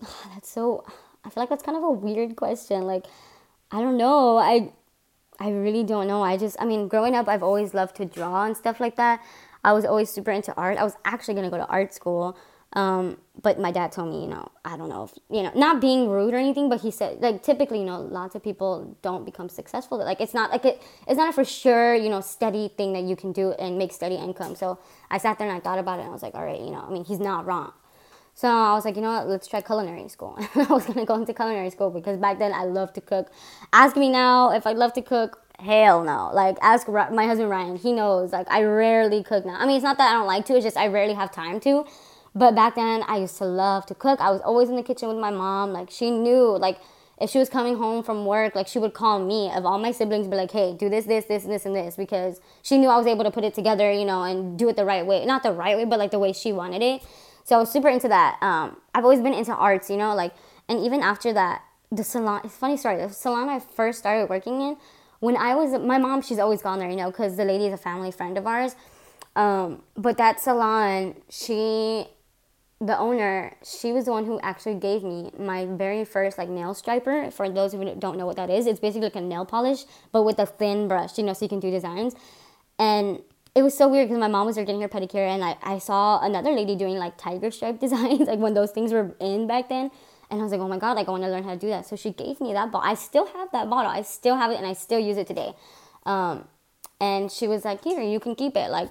That's 0.33 0.49
so. 0.49 0.83
I 1.23 1.29
feel 1.29 1.43
like 1.43 1.49
that's 1.49 1.63
kind 1.63 1.77
of 1.77 1.83
a 1.83 1.91
weird 1.91 2.37
question. 2.37 2.83
Like, 2.83 3.05
I 3.69 3.81
don't 3.81 3.97
know. 3.97 4.37
I, 4.37 4.71
I 5.41 5.49
really 5.49 5.83
don't 5.83 6.07
know. 6.07 6.23
I 6.23 6.37
just. 6.37 6.55
I 6.59 6.65
mean, 6.65 6.87
growing 6.87 7.15
up, 7.15 7.27
I've 7.27 7.43
always 7.43 7.73
loved 7.73 7.97
to 7.97 8.05
draw 8.05 8.45
and 8.45 8.55
stuff 8.55 8.79
like 8.79 8.95
that. 8.95 9.21
I 9.63 9.73
was 9.73 9.83
always 9.83 10.09
super 10.09 10.31
into 10.31 10.53
art. 10.55 10.77
I 10.77 10.83
was 10.83 10.95
actually 11.03 11.33
gonna 11.33 11.49
go 11.49 11.57
to 11.57 11.67
art 11.67 11.93
school. 11.93 12.37
Um, 12.73 13.17
but 13.41 13.59
my 13.59 13.71
dad 13.71 13.91
told 13.91 14.09
me, 14.09 14.21
you 14.21 14.27
know, 14.27 14.51
I 14.65 14.77
don't 14.77 14.89
know 14.89 15.05
if, 15.05 15.13
you 15.29 15.41
know, 15.43 15.51
not 15.55 15.79
being 15.79 16.09
rude 16.09 16.33
or 16.33 16.37
anything, 16.37 16.69
but 16.69 16.81
he 16.81 16.91
said, 16.91 17.21
like, 17.21 17.43
typically, 17.43 17.79
you 17.79 17.85
know, 17.85 18.01
lots 18.01 18.35
of 18.35 18.43
people 18.43 18.97
don't 19.01 19.25
become 19.25 19.47
successful. 19.47 19.97
Like, 19.99 20.19
it's 20.19 20.33
not 20.33 20.51
like 20.51 20.65
it, 20.65 20.81
it's 21.07 21.17
not 21.17 21.29
a 21.29 21.33
for 21.33 21.45
sure, 21.45 21.95
you 21.95 22.09
know, 22.09 22.19
steady 22.21 22.69
thing 22.75 22.93
that 22.93 23.03
you 23.03 23.15
can 23.15 23.31
do 23.31 23.51
and 23.53 23.77
make 23.77 23.91
steady 23.93 24.15
income. 24.15 24.55
So 24.55 24.79
I 25.09 25.17
sat 25.17 25.37
there 25.37 25.47
and 25.47 25.55
I 25.55 25.59
thought 25.59 25.79
about 25.79 25.99
it 25.99 26.03
and 26.03 26.09
I 26.09 26.13
was 26.13 26.23
like, 26.23 26.35
all 26.35 26.45
right, 26.45 26.59
you 26.59 26.71
know, 26.71 26.83
I 26.87 26.91
mean, 26.91 27.05
he's 27.05 27.19
not 27.19 27.45
wrong. 27.45 27.73
So 28.33 28.47
I 28.47 28.73
was 28.73 28.85
like, 28.85 28.95
you 28.95 29.01
know 29.01 29.13
what, 29.15 29.27
let's 29.27 29.47
try 29.47 29.61
culinary 29.61 30.07
school. 30.09 30.37
I 30.55 30.67
was 30.69 30.85
gonna 30.85 31.05
go 31.05 31.15
into 31.15 31.33
culinary 31.33 31.71
school 31.71 31.89
because 31.89 32.19
back 32.19 32.37
then 32.37 32.53
I 32.53 32.65
loved 32.65 32.93
to 32.95 33.01
cook. 33.01 33.31
Ask 33.73 33.95
me 33.95 34.09
now 34.09 34.51
if 34.51 34.67
I 34.67 34.73
love 34.73 34.93
to 34.93 35.01
cook. 35.01 35.41
Hell 35.57 36.03
no. 36.03 36.29
Like, 36.33 36.55
ask 36.61 36.87
my 36.87 37.25
husband 37.25 37.49
Ryan. 37.49 37.77
He 37.77 37.91
knows. 37.91 38.31
Like, 38.31 38.45
I 38.51 38.61
rarely 38.61 39.23
cook 39.23 39.43
now. 39.43 39.55
I 39.57 39.65
mean, 39.65 39.77
it's 39.77 39.83
not 39.83 39.97
that 39.97 40.11
I 40.11 40.13
don't 40.13 40.27
like 40.27 40.45
to. 40.45 40.53
It's 40.53 40.63
just 40.63 40.77
I 40.77 40.85
rarely 40.85 41.15
have 41.15 41.31
time 41.31 41.59
to. 41.61 41.87
But 42.37 42.53
back 42.55 42.75
then, 42.75 43.03
I 43.07 43.17
used 43.17 43.37
to 43.39 43.45
love 43.45 43.81
to 43.87 43.95
cook. 43.95 44.17
I 44.21 44.29
was 44.29 44.41
always 44.41 44.69
in 44.69 44.75
the 44.75 44.83
kitchen 44.83 45.07
with 45.09 45.17
my 45.27 45.31
mom. 45.31 45.73
Like, 45.73 45.89
she 45.89 46.11
knew, 46.11 46.43
like, 46.67 46.77
if 47.19 47.31
she 47.31 47.39
was 47.39 47.49
coming 47.49 47.77
home 47.77 48.03
from 48.03 48.25
work, 48.25 48.53
like, 48.53 48.67
she 48.67 48.79
would 48.83 48.93
call 48.93 49.17
me 49.19 49.51
of 49.57 49.65
all 49.65 49.79
my 49.79 49.91
siblings, 49.91 50.27
be 50.27 50.37
like, 50.43 50.51
hey, 50.51 50.75
do 50.83 50.87
this, 50.87 51.05
this, 51.05 51.25
this, 51.25 51.43
this, 51.45 51.65
and 51.65 51.75
this, 51.75 51.95
because 51.95 52.39
she 52.61 52.77
knew 52.77 52.89
I 52.89 52.97
was 52.97 53.07
able 53.07 53.23
to 53.23 53.31
put 53.31 53.43
it 53.43 53.55
together, 53.55 53.91
you 53.91 54.05
know, 54.05 54.21
and 54.29 54.37
do 54.61 54.69
it 54.69 54.75
the 54.75 54.85
right 54.85 55.05
way. 55.05 55.25
Not 55.25 55.41
the 55.41 55.51
right 55.51 55.75
way, 55.77 55.85
but 55.85 55.97
like 55.97 56.11
the 56.11 56.19
way 56.19 56.31
she 56.31 56.53
wanted 56.53 56.83
it. 56.83 57.01
So 57.43 57.55
I 57.55 57.59
was 57.59 57.71
super 57.71 57.89
into 57.89 58.09
that. 58.09 58.37
Um, 58.41 58.77
I've 58.93 59.03
always 59.03 59.21
been 59.21 59.33
into 59.33 59.55
arts, 59.55 59.89
you 59.89 59.97
know, 59.97 60.13
like, 60.13 60.33
and 60.69 60.77
even 60.85 61.01
after 61.01 61.33
that, 61.33 61.63
the 61.91 62.03
salon, 62.03 62.41
it's 62.43 62.55
funny 62.55 62.77
story, 62.77 62.97
the 62.97 63.09
salon 63.11 63.49
I 63.49 63.59
first 63.59 63.97
started 63.99 64.29
working 64.29 64.61
in, 64.61 64.77
when 65.21 65.37
I 65.37 65.55
was, 65.55 65.71
my 65.81 65.97
mom, 65.97 66.21
she's 66.21 66.37
always 66.37 66.61
gone 66.61 66.77
there, 66.79 66.89
you 66.89 66.97
know, 66.97 67.09
because 67.09 67.37
the 67.37 67.45
lady 67.45 67.65
is 67.65 67.73
a 67.73 67.77
family 67.77 68.11
friend 68.11 68.37
of 68.37 68.45
ours 68.45 68.75
Um, 69.37 69.83
but 69.95 70.17
that 70.17 70.39
salon, 70.39 71.15
she, 71.29 72.07
the 72.79 72.97
owner, 72.97 73.55
she 73.63 73.91
was 73.91 74.05
the 74.05 74.11
one 74.11 74.25
who 74.25 74.39
actually 74.41 74.75
gave 74.75 75.03
me 75.03 75.31
my 75.37 75.65
very 75.65 76.05
first 76.05 76.37
like 76.37 76.47
nail 76.49 76.73
striper. 76.73 77.31
For 77.31 77.49
those 77.49 77.73
who 77.73 77.95
don't 77.95 78.17
know 78.17 78.25
what 78.25 78.35
that 78.35 78.49
is, 78.49 78.67
it's 78.67 78.79
basically 78.79 79.07
like 79.07 79.15
a 79.15 79.21
nail 79.21 79.45
polish, 79.45 79.85
but 80.11 80.23
with 80.23 80.37
a 80.37 80.45
thin 80.45 80.87
brush, 80.87 81.17
you 81.17 81.23
know, 81.23 81.33
so 81.33 81.45
you 81.45 81.49
can 81.49 81.59
do 81.59 81.71
designs. 81.71 82.13
And 82.77 83.21
it 83.55 83.63
was 83.63 83.75
so 83.75 83.87
weird 83.87 84.07
because 84.07 84.19
my 84.19 84.27
mom 84.27 84.45
was 84.45 84.55
there 84.55 84.65
getting 84.65 84.81
her 84.81 84.87
pedicure, 84.87 85.27
and 85.27 85.43
I, 85.43 85.57
I 85.63 85.79
saw 85.79 86.23
another 86.23 86.51
lady 86.51 86.75
doing 86.75 86.97
like 86.97 87.17
tiger 87.17 87.49
stripe 87.49 87.79
designs, 87.85 88.27
like 88.27 88.39
when 88.39 88.53
those 88.53 88.71
things 88.71 88.93
were 88.93 89.15
in 89.19 89.47
back 89.47 89.69
then. 89.69 89.89
And 90.29 90.39
I 90.39 90.43
was 90.43 90.51
like, 90.51 90.61
oh 90.61 90.67
my 90.67 90.77
god, 90.77 90.93
like 90.93 91.07
I 91.07 91.11
want 91.11 91.23
to 91.23 91.29
learn 91.29 91.43
how 91.43 91.53
to 91.53 91.59
do 91.59 91.69
that. 91.69 91.87
So 91.87 91.95
she 91.95 92.11
gave 92.11 92.39
me 92.39 92.53
that 92.53 92.71
bottle. 92.71 92.87
I 92.87 92.93
still 92.93 93.25
have 93.25 93.49
that 93.53 93.69
bottle. 93.69 93.89
I 93.89 94.03
still 94.03 94.35
have 94.35 94.51
it, 94.51 94.57
and 94.57 94.67
I 94.67 94.73
still 94.73 94.99
use 94.99 95.17
it 95.17 95.25
today. 95.25 95.53
Um, 96.05 96.47
and 96.99 97.31
she 97.31 97.47
was 97.47 97.65
like, 97.65 97.83
here, 97.83 98.01
you 98.01 98.19
can 98.19 98.35
keep 98.35 98.55
it. 98.55 98.69
Like, 98.69 98.89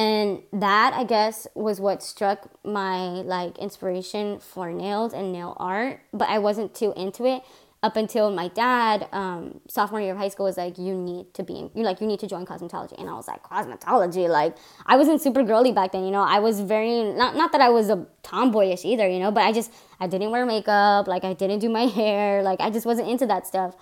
and 0.00 0.42
that 0.54 0.94
I 0.94 1.04
guess 1.04 1.46
was 1.54 1.78
what 1.78 2.02
struck 2.02 2.48
my 2.64 2.96
like 3.36 3.58
inspiration 3.58 4.38
for 4.38 4.72
nails 4.72 5.12
and 5.12 5.30
nail 5.30 5.54
art. 5.58 6.00
But 6.14 6.30
I 6.30 6.38
wasn't 6.38 6.74
too 6.74 6.94
into 6.96 7.26
it 7.26 7.42
up 7.82 7.96
until 7.96 8.30
my 8.30 8.48
dad 8.48 9.06
um, 9.12 9.60
sophomore 9.68 10.00
year 10.00 10.12
of 10.12 10.18
high 10.18 10.28
school 10.28 10.46
was 10.46 10.56
like 10.56 10.78
you 10.78 10.94
need 10.94 11.34
to 11.34 11.42
be 11.42 11.54
in 11.54 11.70
you 11.74 11.82
like 11.82 12.00
you 12.00 12.06
need 12.06 12.20
to 12.20 12.26
join 12.26 12.46
cosmetology. 12.46 12.98
And 12.98 13.10
i 13.10 13.12
was 13.12 13.28
like 13.28 13.42
cosmetology? 13.42 14.26
Like 14.26 14.56
i 14.86 14.96
wasn't 14.96 15.20
super 15.20 15.42
girly 15.42 15.72
back 15.72 15.92
then 15.92 16.04
you 16.04 16.10
know? 16.10 16.22
I 16.22 16.38
was 16.38 16.60
very 16.60 17.02
not, 17.02 17.36
not 17.36 17.52
that 17.52 17.60
i 17.60 17.68
was 17.68 17.90
a 17.90 18.06
tomboyish 18.22 18.86
either 18.86 19.06
you 19.06 19.18
know? 19.18 19.30
But 19.30 19.44
i 19.44 19.52
just 19.52 19.70
i 19.98 20.06
didn't 20.06 20.30
wear 20.30 20.46
makeup 20.46 21.08
like 21.08 21.24
i 21.24 21.34
didn't 21.34 21.58
do 21.58 21.68
my 21.68 21.86
hair 22.00 22.42
like 22.42 22.60
i 22.60 22.70
just 22.70 22.86
wasn't 22.86 23.08
into 23.08 23.26
that 23.26 23.46
stuff 23.46 23.76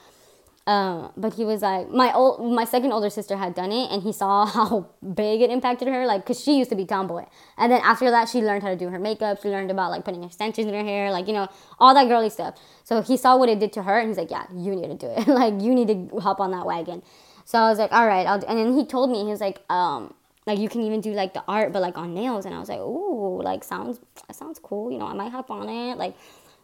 um, 0.68 1.10
but 1.16 1.32
he 1.32 1.46
was 1.46 1.62
like 1.62 1.88
my 1.88 2.12
old 2.12 2.52
my 2.52 2.64
second 2.66 2.92
older 2.92 3.08
sister 3.08 3.38
had 3.38 3.54
done 3.54 3.72
it 3.72 3.90
and 3.90 4.02
he 4.02 4.12
saw 4.12 4.44
how 4.56 4.90
big 5.14 5.40
it 5.40 5.48
impacted 5.48 5.88
her 5.88 6.04
like 6.04 6.20
because 6.20 6.38
she 6.38 6.58
used 6.58 6.68
to 6.68 6.76
be 6.76 6.84
tomboy. 6.84 7.24
And 7.56 7.72
then 7.72 7.80
after 7.82 8.10
that 8.10 8.28
she 8.28 8.42
learned 8.42 8.62
how 8.62 8.68
to 8.68 8.76
do 8.76 8.90
her 8.90 8.98
makeup. 8.98 9.40
She 9.40 9.48
learned 9.48 9.70
about 9.70 9.90
like 9.90 10.04
putting 10.04 10.22
extensions 10.24 10.66
in 10.66 10.74
her 10.74 10.84
hair 10.84 11.10
like 11.10 11.26
you 11.26 11.32
know 11.32 11.48
all 11.78 11.94
that 11.94 12.06
girly 12.06 12.28
stuff. 12.28 12.56
So 12.84 13.00
he 13.00 13.16
saw 13.16 13.38
what 13.38 13.48
it 13.48 13.60
did 13.60 13.72
to 13.74 13.82
her 13.82 13.98
and 13.98 14.08
he's 14.08 14.18
like 14.18 14.30
yeah 14.30 14.44
you 14.54 14.76
need 14.76 14.88
to 14.88 14.94
do 14.94 15.06
it. 15.06 15.26
Like 15.38 15.54
you 15.62 15.74
need 15.74 15.88
to 15.88 16.18
hop 16.18 16.38
on 16.38 16.50
that 16.50 16.66
wagon. 16.66 17.02
So 17.46 17.58
i 17.58 17.70
was 17.70 17.78
like 17.78 17.92
all 17.92 18.06
right 18.06 18.26
I'll 18.26 18.38
do. 18.38 18.46
and 18.46 18.58
then 18.58 18.76
he 18.76 18.84
told 18.84 19.10
me 19.10 19.24
he 19.24 19.30
was 19.30 19.40
like 19.40 19.62
um 19.70 20.12
like 20.46 20.58
you 20.58 20.68
can 20.68 20.82
even 20.82 21.00
do 21.00 21.12
like 21.12 21.32
the 21.32 21.44
art 21.48 21.72
but 21.72 21.80
like 21.80 21.96
on 21.96 22.12
nails. 22.12 22.44
And 22.44 22.54
i 22.54 22.58
was 22.58 22.68
like 22.68 22.80
ooh 22.80 23.40
like 23.40 23.64
sounds 23.64 24.00
sounds 24.32 24.58
cool. 24.62 24.92
You 24.92 24.98
know 24.98 25.06
i 25.06 25.14
might 25.14 25.32
hop 25.32 25.50
on 25.50 25.70
it. 25.70 25.96
Like 25.96 26.14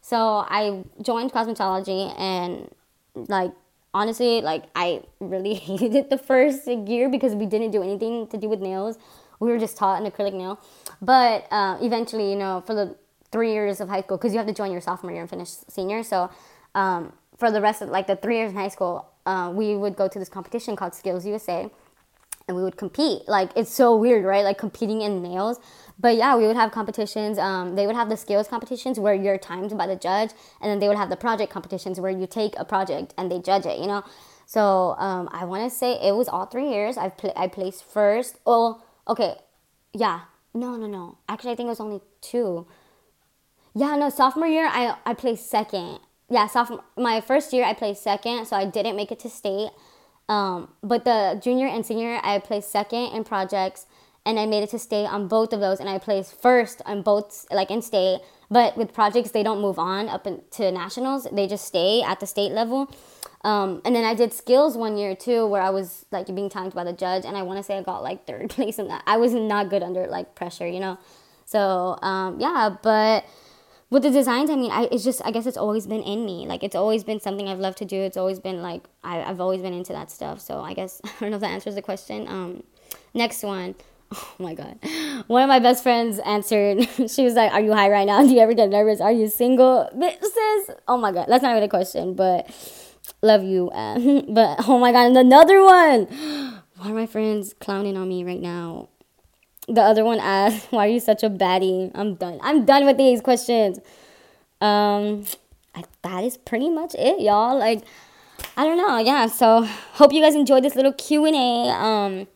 so 0.03 0.45
i 0.47 0.85
joined 1.01 1.33
cosmetology 1.33 2.12
and 2.21 2.69
like 3.14 3.53
honestly, 3.94 4.42
like 4.42 4.64
I 4.74 5.02
really 5.20 5.54
hated 5.68 5.94
it 5.94 6.11
the 6.11 6.18
first 6.18 6.66
year 6.66 7.09
because 7.09 7.35
we 7.35 7.46
didn't 7.46 7.70
do 7.70 7.83
anything 7.83 8.26
to 8.28 8.37
do 8.37 8.48
with 8.48 8.61
nails. 8.61 8.98
We 9.40 9.48
were 9.50 9.59
just 9.59 9.76
taught 9.76 10.02
an 10.02 10.11
acrylic 10.11 10.35
nail. 10.35 10.61
But 11.00 11.46
uh, 11.50 11.78
eventually, 11.80 12.30
you 12.30 12.37
know, 12.37 12.62
for 12.66 12.74
the 12.74 12.96
three 13.33 13.52
years 13.52 13.80
of 13.80 13.88
high 13.88 14.02
school, 14.02 14.16
because 14.16 14.33
you 14.33 14.38
have 14.38 14.46
to 14.46 14.54
join 14.54 14.70
your 14.70 14.80
sophomore 14.80 15.12
year 15.12 15.22
and 15.22 15.30
finish 15.30 15.50
senior. 15.68 16.02
So 16.02 16.30
um, 16.74 17.12
for 17.38 17.50
the 17.50 17.61
rest 17.61 17.83
of 17.83 17.88
like 17.88 18.07
the 18.07 18.16
three 18.16 18.38
years 18.38 18.50
in 18.50 18.57
high 18.57 18.68
school, 18.68 19.09
uh, 19.26 19.50
we 19.54 19.76
would 19.76 19.96
go 19.96 20.09
to 20.09 20.18
this 20.18 20.28
competition 20.28 20.76
called 20.76 20.94
Skills 20.94 21.24
USA 21.26 21.70
and 22.46 22.57
we 22.57 22.62
would 22.62 22.76
compete. 22.76 23.26
Like 23.26 23.50
it's 23.57 23.72
so 23.72 23.96
weird, 23.96 24.24
right? 24.24 24.44
Like 24.44 24.59
competing 24.59 25.00
in 25.00 25.22
nails. 25.22 25.59
But 25.98 26.16
yeah, 26.16 26.37
we 26.37 26.46
would 26.46 26.57
have 26.57 26.72
competitions. 26.72 27.38
Um, 27.38 27.76
they 27.76 27.87
would 27.87 27.94
have 27.96 28.09
the 28.09 28.16
skills 28.16 28.48
competitions 28.48 28.98
where 28.98 29.14
you're 29.14 29.38
timed 29.38 29.76
by 29.76 29.87
the 29.87 29.96
judge, 29.96 30.30
and 30.61 30.70
then 30.70 30.78
they 30.80 30.88
would 30.88 30.96
have 30.96 31.09
the 31.11 31.16
project 31.16 31.52
competitions 31.52 32.00
where 32.00 32.11
you 32.11 32.26
take 32.26 32.54
a 32.59 32.64
project 32.64 33.14
and 33.16 33.30
they 33.30 33.38
judge 33.38 33.66
it. 33.66 33.78
You 33.78 33.87
know. 33.87 34.04
So 34.46 34.94
um, 34.98 35.28
I 35.33 35.44
want 35.44 35.70
to 35.70 35.74
say 35.74 35.92
it 35.92 36.14
was 36.14 36.28
all 36.28 36.46
three 36.46 36.70
years. 36.70 36.96
I 36.98 37.09
pl- 37.09 37.33
I 37.37 37.48
placed 37.48 37.85
first. 37.85 38.37
Oh, 38.44 38.83
okay, 39.09 39.37
yeah. 39.92 40.22
No, 40.52 40.76
no, 40.76 40.87
no. 40.87 41.18
Actually, 41.28 41.52
I 41.52 41.57
think 41.57 41.66
it 41.66 41.70
was 41.70 41.80
only 41.80 42.00
two. 42.20 42.66
Yeah, 43.74 43.96
no. 43.96 44.11
Sophomore 44.11 44.48
year, 44.48 44.68
I 44.70 44.96
I 45.07 45.14
placed 45.14 45.48
second. 45.48 46.00
Yeah, 46.28 46.46
sophomore. 46.46 46.85
My 46.96 47.20
first 47.20 47.52
year, 47.52 47.64
I 47.64 47.72
placed 47.74 48.02
second, 48.02 48.46
so 48.46 48.57
I 48.57 48.64
didn't 48.64 48.96
make 48.96 49.12
it 49.12 49.20
to 49.20 49.30
state. 49.30 49.70
Um, 50.28 50.72
but 50.83 51.04
the 51.04 51.40
junior 51.42 51.66
and 51.66 51.85
senior, 51.85 52.18
I 52.22 52.38
placed 52.38 52.70
second 52.70 53.12
in 53.14 53.24
projects 53.24 53.87
and 54.26 54.38
I 54.38 54.46
made 54.46 54.62
it 54.62 54.70
to 54.70 54.78
state 54.78 55.06
on 55.06 55.28
both 55.28 55.52
of 55.52 55.60
those 55.60 55.80
and 55.80 55.88
I 55.88 55.98
placed 55.98 56.40
first 56.40 56.80
on 56.87 57.02
both 57.02 57.46
like 57.50 57.70
in 57.70 57.82
state. 57.82 58.20
But 58.50 58.76
with 58.76 58.92
projects, 58.92 59.30
they 59.30 59.42
don't 59.42 59.60
move 59.60 59.78
on 59.78 60.08
up 60.08 60.26
to 60.52 60.72
nationals. 60.72 61.26
They 61.32 61.46
just 61.46 61.64
stay 61.64 62.02
at 62.02 62.20
the 62.20 62.26
state 62.26 62.52
level. 62.52 62.90
Um, 63.42 63.82
and 63.84 63.94
then 63.94 64.04
I 64.04 64.14
did 64.14 64.32
skills 64.32 64.76
one 64.76 64.96
year 64.96 65.14
too, 65.14 65.46
where 65.46 65.60
I 65.60 65.70
was 65.70 66.06
like 66.10 66.26
being 66.34 66.48
timed 66.48 66.74
by 66.74 66.84
the 66.84 66.94
judge, 66.94 67.26
and 67.26 67.37
I 67.37 67.42
want 67.42 67.58
to 67.58 67.62
say 67.62 67.76
I 67.76 67.82
got 67.82 68.02
like 68.02 68.26
third 68.26 68.48
place 68.56 68.78
in 68.78 68.88
that. 68.88 69.02
I 69.06 69.18
was 69.18 69.34
not 69.34 69.68
good 69.68 69.82
under 69.82 70.06
like 70.06 70.34
pressure, 70.34 70.66
you 70.66 70.80
know. 70.80 70.98
So 71.44 71.98
um, 72.00 72.40
yeah, 72.40 72.74
but 72.82 73.26
with 73.90 74.02
the 74.02 74.10
designs, 74.10 74.48
I 74.48 74.56
mean, 74.56 74.70
I 74.70 74.88
it's 74.90 75.04
just 75.04 75.20
I 75.24 75.30
guess 75.30 75.44
it's 75.46 75.58
always 75.58 75.87
been 75.87 76.02
in 76.02 76.24
me. 76.24 76.46
Like 76.46 76.62
it's 76.62 76.74
always 76.74 77.04
been 77.04 77.20
something 77.20 77.46
I've 77.46 77.60
loved 77.60 77.78
to 77.78 77.84
do. 77.84 78.00
It's 78.00 78.16
always 78.16 78.38
been 78.38 78.62
like 78.62 78.84
I, 79.02 79.22
I've 79.22 79.40
always 79.40 79.60
been 79.60 79.74
into 79.74 79.92
that 79.92 80.10
stuff. 80.10 80.40
So 80.40 80.60
I 80.60 80.72
guess 80.72 81.00
I 81.04 81.10
don't 81.20 81.30
know 81.30 81.37
if 81.37 81.42
that 81.42 81.50
answers 81.50 81.74
the 81.74 81.82
question. 81.82 82.26
Um, 82.26 82.62
next 83.12 83.42
one. 83.42 83.74
Oh 84.12 84.33
my 84.38 84.55
god. 84.55 84.79
One 85.27 85.43
of 85.43 85.49
my 85.49 85.59
best 85.59 85.83
friends 85.83 86.19
answered. 86.21 86.88
she 87.11 87.25
was 87.25 87.35
like, 87.35 87.53
"Are 87.53 87.61
you 87.61 87.73
high 87.73 87.90
right 87.90 88.07
now? 88.07 88.23
Do 88.27 88.33
you 88.33 88.40
ever 88.40 88.55
get 88.55 88.69
nervous? 88.69 89.01
Are 89.01 89.12
you 89.12 89.29
single?" 89.29 89.88
Sis. 90.01 90.77
Oh 90.88 90.97
my 90.97 91.12
god. 91.12 91.27
That's 91.29 91.43
not 91.43 91.53
even 91.53 91.62
a 91.62 91.69
question, 91.69 92.14
but 92.14 92.51
love 93.23 93.43
you. 93.43 93.71
But 93.73 94.69
oh 94.69 94.79
my 94.79 94.93
god, 94.93 95.07
and 95.07 95.17
another 95.17 95.62
one. 95.62 96.07
One 96.77 96.90
of 96.90 96.97
my 96.97 97.07
friends 97.07 97.55
clowning 97.61 97.97
on 97.97 98.09
me 98.09 98.25
right 98.25 98.40
now 98.40 98.88
the 99.69 99.81
other 99.81 100.05
one 100.05 100.19
asked, 100.21 100.71
"Why 100.71 100.87
are 100.87 100.90
you 100.90 101.01
such 101.01 101.23
a 101.23 101.31
baddie?" 101.31 101.90
I'm 101.95 102.14
done. 102.14 102.38
I'm 102.43 102.64
done 102.64 102.85
with 102.87 102.97
these 102.97 103.21
questions. 103.21 103.79
Um, 104.61 105.25
I, 105.75 105.85
that 106.03 106.25
is 106.25 106.37
pretty 106.37 106.71
much 106.71 106.95
it, 106.95 107.21
y'all. 107.21 107.59
Like, 107.59 107.83
I 108.57 108.64
don't 108.64 108.79
know. 108.79 108.99
Yeah. 108.99 109.27
So 109.27 109.62
hope 109.95 110.12
you 110.12 110.21
guys 110.23 110.35
enjoyed 110.35 110.64
this 110.64 110.77
little 110.77 110.93
Q 110.93 111.25
and 111.27 111.35
A. 111.35 111.71
Um, 111.71 112.27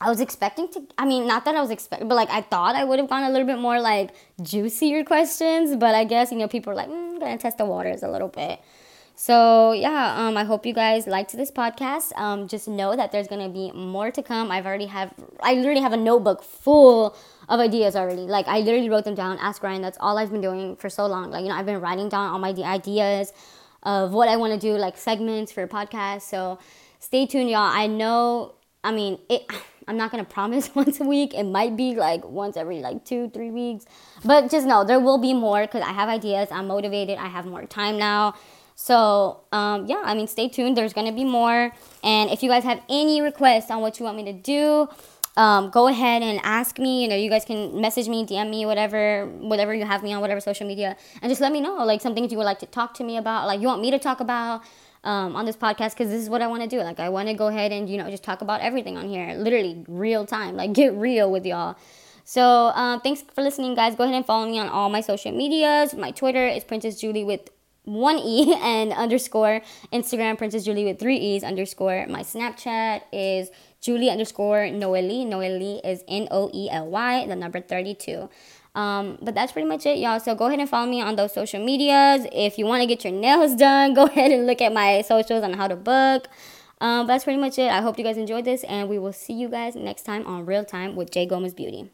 I 0.00 0.10
was 0.10 0.20
expecting 0.20 0.68
to. 0.72 0.82
I 0.98 1.06
mean, 1.06 1.26
not 1.26 1.44
that 1.46 1.56
I 1.56 1.60
was 1.60 1.70
expecting, 1.70 2.08
but 2.08 2.16
like 2.16 2.30
I 2.30 2.42
thought 2.42 2.76
I 2.76 2.84
would 2.84 2.98
have 2.98 3.08
gone 3.08 3.22
a 3.22 3.30
little 3.30 3.46
bit 3.46 3.58
more 3.58 3.80
like 3.80 4.10
juicier 4.42 5.04
questions. 5.04 5.74
But 5.76 5.94
I 5.94 6.04
guess 6.04 6.30
you 6.30 6.38
know 6.38 6.48
people 6.48 6.72
are 6.72 6.76
like, 6.76 6.88
mm, 6.88 7.12
I'm 7.14 7.18
gonna 7.18 7.38
test 7.38 7.58
the 7.58 7.64
waters 7.64 8.02
a 8.02 8.08
little 8.08 8.28
bit. 8.28 8.60
So 9.14 9.72
yeah, 9.72 10.14
um, 10.18 10.36
I 10.36 10.44
hope 10.44 10.66
you 10.66 10.74
guys 10.74 11.06
liked 11.06 11.34
this 11.34 11.50
podcast. 11.50 12.14
Um, 12.18 12.46
just 12.46 12.68
know 12.68 12.94
that 12.94 13.10
there's 13.12 13.26
gonna 13.26 13.48
be 13.48 13.72
more 13.72 14.10
to 14.10 14.22
come. 14.22 14.50
I've 14.50 14.66
already 14.66 14.86
have 14.86 15.14
I 15.40 15.54
literally 15.54 15.80
have 15.80 15.94
a 15.94 15.96
notebook 15.96 16.42
full 16.42 17.16
of 17.48 17.58
ideas 17.58 17.96
already. 17.96 18.22
Like 18.22 18.46
I 18.48 18.60
literally 18.60 18.90
wrote 18.90 19.04
them 19.04 19.14
down. 19.14 19.38
Ask 19.38 19.62
Ryan. 19.62 19.80
That's 19.80 19.96
all 19.98 20.18
I've 20.18 20.30
been 20.30 20.42
doing 20.42 20.76
for 20.76 20.90
so 20.90 21.06
long. 21.06 21.30
Like 21.30 21.44
you 21.44 21.48
know, 21.48 21.54
I've 21.54 21.64
been 21.64 21.80
writing 21.80 22.10
down 22.10 22.30
all 22.30 22.38
my 22.38 22.50
ideas 22.50 23.32
of 23.82 24.12
what 24.12 24.28
I 24.28 24.36
want 24.36 24.52
to 24.52 24.58
do, 24.58 24.74
like 24.76 24.98
segments 24.98 25.52
for 25.52 25.62
a 25.62 25.68
podcast. 25.68 26.22
So 26.22 26.58
stay 26.98 27.24
tuned, 27.24 27.48
y'all. 27.48 27.60
I 27.60 27.86
know. 27.86 28.56
I 28.84 28.92
mean, 28.92 29.18
it. 29.30 29.50
I'm 29.88 29.96
not 29.96 30.10
gonna 30.10 30.24
promise 30.38 30.74
once 30.74 31.00
a 31.00 31.04
week. 31.04 31.34
It 31.34 31.44
might 31.44 31.76
be 31.76 31.94
like 31.94 32.24
once 32.24 32.56
every 32.56 32.80
like 32.80 33.04
two, 33.04 33.30
three 33.30 33.50
weeks. 33.50 33.86
But 34.24 34.50
just 34.50 34.66
know 34.66 34.84
there 34.84 35.00
will 35.00 35.18
be 35.18 35.34
more 35.34 35.62
because 35.62 35.82
I 35.82 35.92
have 35.92 36.08
ideas. 36.08 36.48
I'm 36.50 36.66
motivated. 36.66 37.18
I 37.18 37.28
have 37.28 37.46
more 37.46 37.64
time 37.66 37.98
now. 37.98 38.34
So, 38.78 39.40
um, 39.52 39.86
yeah, 39.86 40.02
I 40.04 40.14
mean, 40.14 40.26
stay 40.26 40.48
tuned. 40.48 40.76
There's 40.76 40.92
to 40.92 41.12
be 41.12 41.24
more. 41.24 41.72
And 42.04 42.30
if 42.30 42.42
you 42.42 42.50
guys 42.50 42.62
have 42.64 42.80
any 42.90 43.22
requests 43.22 43.70
on 43.70 43.80
what 43.80 43.98
you 43.98 44.04
want 44.04 44.18
me 44.18 44.24
to 44.24 44.34
do, 44.34 44.88
um, 45.38 45.70
go 45.70 45.88
ahead 45.88 46.22
and 46.22 46.38
ask 46.42 46.78
me. 46.78 47.02
You 47.02 47.08
know, 47.08 47.16
you 47.16 47.30
guys 47.30 47.44
can 47.44 47.80
message 47.80 48.06
me, 48.06 48.26
DM 48.26 48.50
me, 48.50 48.66
whatever, 48.66 49.26
whatever 49.26 49.74
you 49.74 49.86
have 49.86 50.02
me 50.02 50.12
on, 50.12 50.20
whatever 50.20 50.40
social 50.40 50.66
media, 50.66 50.96
and 51.22 51.30
just 51.30 51.40
let 51.40 51.52
me 51.52 51.60
know, 51.60 51.76
like, 51.84 52.00
something 52.02 52.28
you 52.30 52.36
would 52.36 52.44
like 52.44 52.58
to 52.60 52.66
talk 52.66 52.94
to 52.94 53.04
me 53.04 53.16
about, 53.16 53.46
like, 53.46 53.60
you 53.60 53.66
want 53.66 53.80
me 53.80 53.90
to 53.90 53.98
talk 53.98 54.20
about. 54.20 54.62
Um, 55.04 55.36
on 55.36 55.44
this 55.44 55.56
podcast 55.56 55.90
because 55.90 56.10
this 56.10 56.20
is 56.20 56.28
what 56.28 56.42
I 56.42 56.48
want 56.48 56.62
to 56.62 56.68
do. 56.68 56.82
Like, 56.82 56.98
I 56.98 57.10
want 57.10 57.28
to 57.28 57.34
go 57.34 57.46
ahead 57.46 57.70
and, 57.70 57.88
you 57.88 57.96
know, 57.96 58.10
just 58.10 58.24
talk 58.24 58.40
about 58.40 58.60
everything 58.60 58.96
on 58.96 59.08
here, 59.08 59.34
literally 59.34 59.84
real 59.86 60.26
time, 60.26 60.56
like, 60.56 60.72
get 60.80 60.94
real 60.94 61.30
with 61.30 61.46
y'all. 61.46 61.76
So, 62.24 62.42
uh, 62.42 62.98
thanks 62.98 63.22
for 63.22 63.42
listening, 63.42 63.76
guys. 63.76 63.94
Go 63.94 64.02
ahead 64.02 64.16
and 64.16 64.26
follow 64.26 64.46
me 64.46 64.58
on 64.58 64.68
all 64.68 64.90
my 64.90 65.00
social 65.00 65.30
medias. 65.30 65.94
My 65.94 66.10
Twitter 66.10 66.48
is 66.48 66.64
Princess 66.64 67.00
Julie 67.00 67.22
with 67.22 67.50
one 67.86 68.18
E 68.18 68.52
and 68.60 68.92
underscore 68.92 69.62
Instagram 69.92 70.36
Princess 70.36 70.64
Julie 70.64 70.84
with 70.84 70.98
three 70.98 71.16
E's 71.16 71.44
underscore. 71.44 72.06
My 72.08 72.22
Snapchat 72.22 73.02
is 73.12 73.48
Julie 73.80 74.10
underscore 74.10 74.68
Noely. 74.70 75.24
Noely 75.24 75.80
is 75.84 76.02
N 76.08 76.26
O 76.32 76.50
E 76.52 76.68
L 76.68 76.88
Y, 76.88 77.26
the 77.26 77.36
number 77.36 77.60
32. 77.60 78.28
Um, 78.76 79.16
but 79.22 79.34
that's 79.34 79.52
pretty 79.52 79.66
much 79.66 79.86
it, 79.86 79.98
y'all. 79.98 80.20
So 80.20 80.34
go 80.34 80.46
ahead 80.46 80.60
and 80.60 80.68
follow 80.68 80.88
me 80.88 81.00
on 81.00 81.16
those 81.16 81.32
social 81.32 81.64
medias. 81.64 82.26
If 82.30 82.58
you 82.58 82.66
want 82.66 82.82
to 82.82 82.86
get 82.86 83.04
your 83.04 83.12
nails 83.12 83.54
done, 83.66 83.94
go 83.94 84.04
ahead 84.04 84.30
and 84.30 84.46
look 84.46 84.60
at 84.60 84.72
my 84.72 85.00
socials 85.02 85.42
on 85.42 85.54
how 85.54 85.66
to 85.66 85.76
book. 85.76 86.28
Um, 86.80 87.06
that's 87.06 87.24
pretty 87.24 87.40
much 87.40 87.58
it. 87.58 87.70
I 87.70 87.80
hope 87.80 87.98
you 87.98 88.04
guys 88.04 88.18
enjoyed 88.18 88.44
this, 88.44 88.62
and 88.64 88.88
we 88.88 88.98
will 88.98 89.14
see 89.14 89.32
you 89.32 89.48
guys 89.48 89.74
next 89.74 90.02
time 90.02 90.26
on 90.26 90.44
Real 90.44 90.64
Time 90.64 90.94
with 90.94 91.10
J 91.10 91.24
Gomez 91.24 91.54
Beauty. 91.54 91.90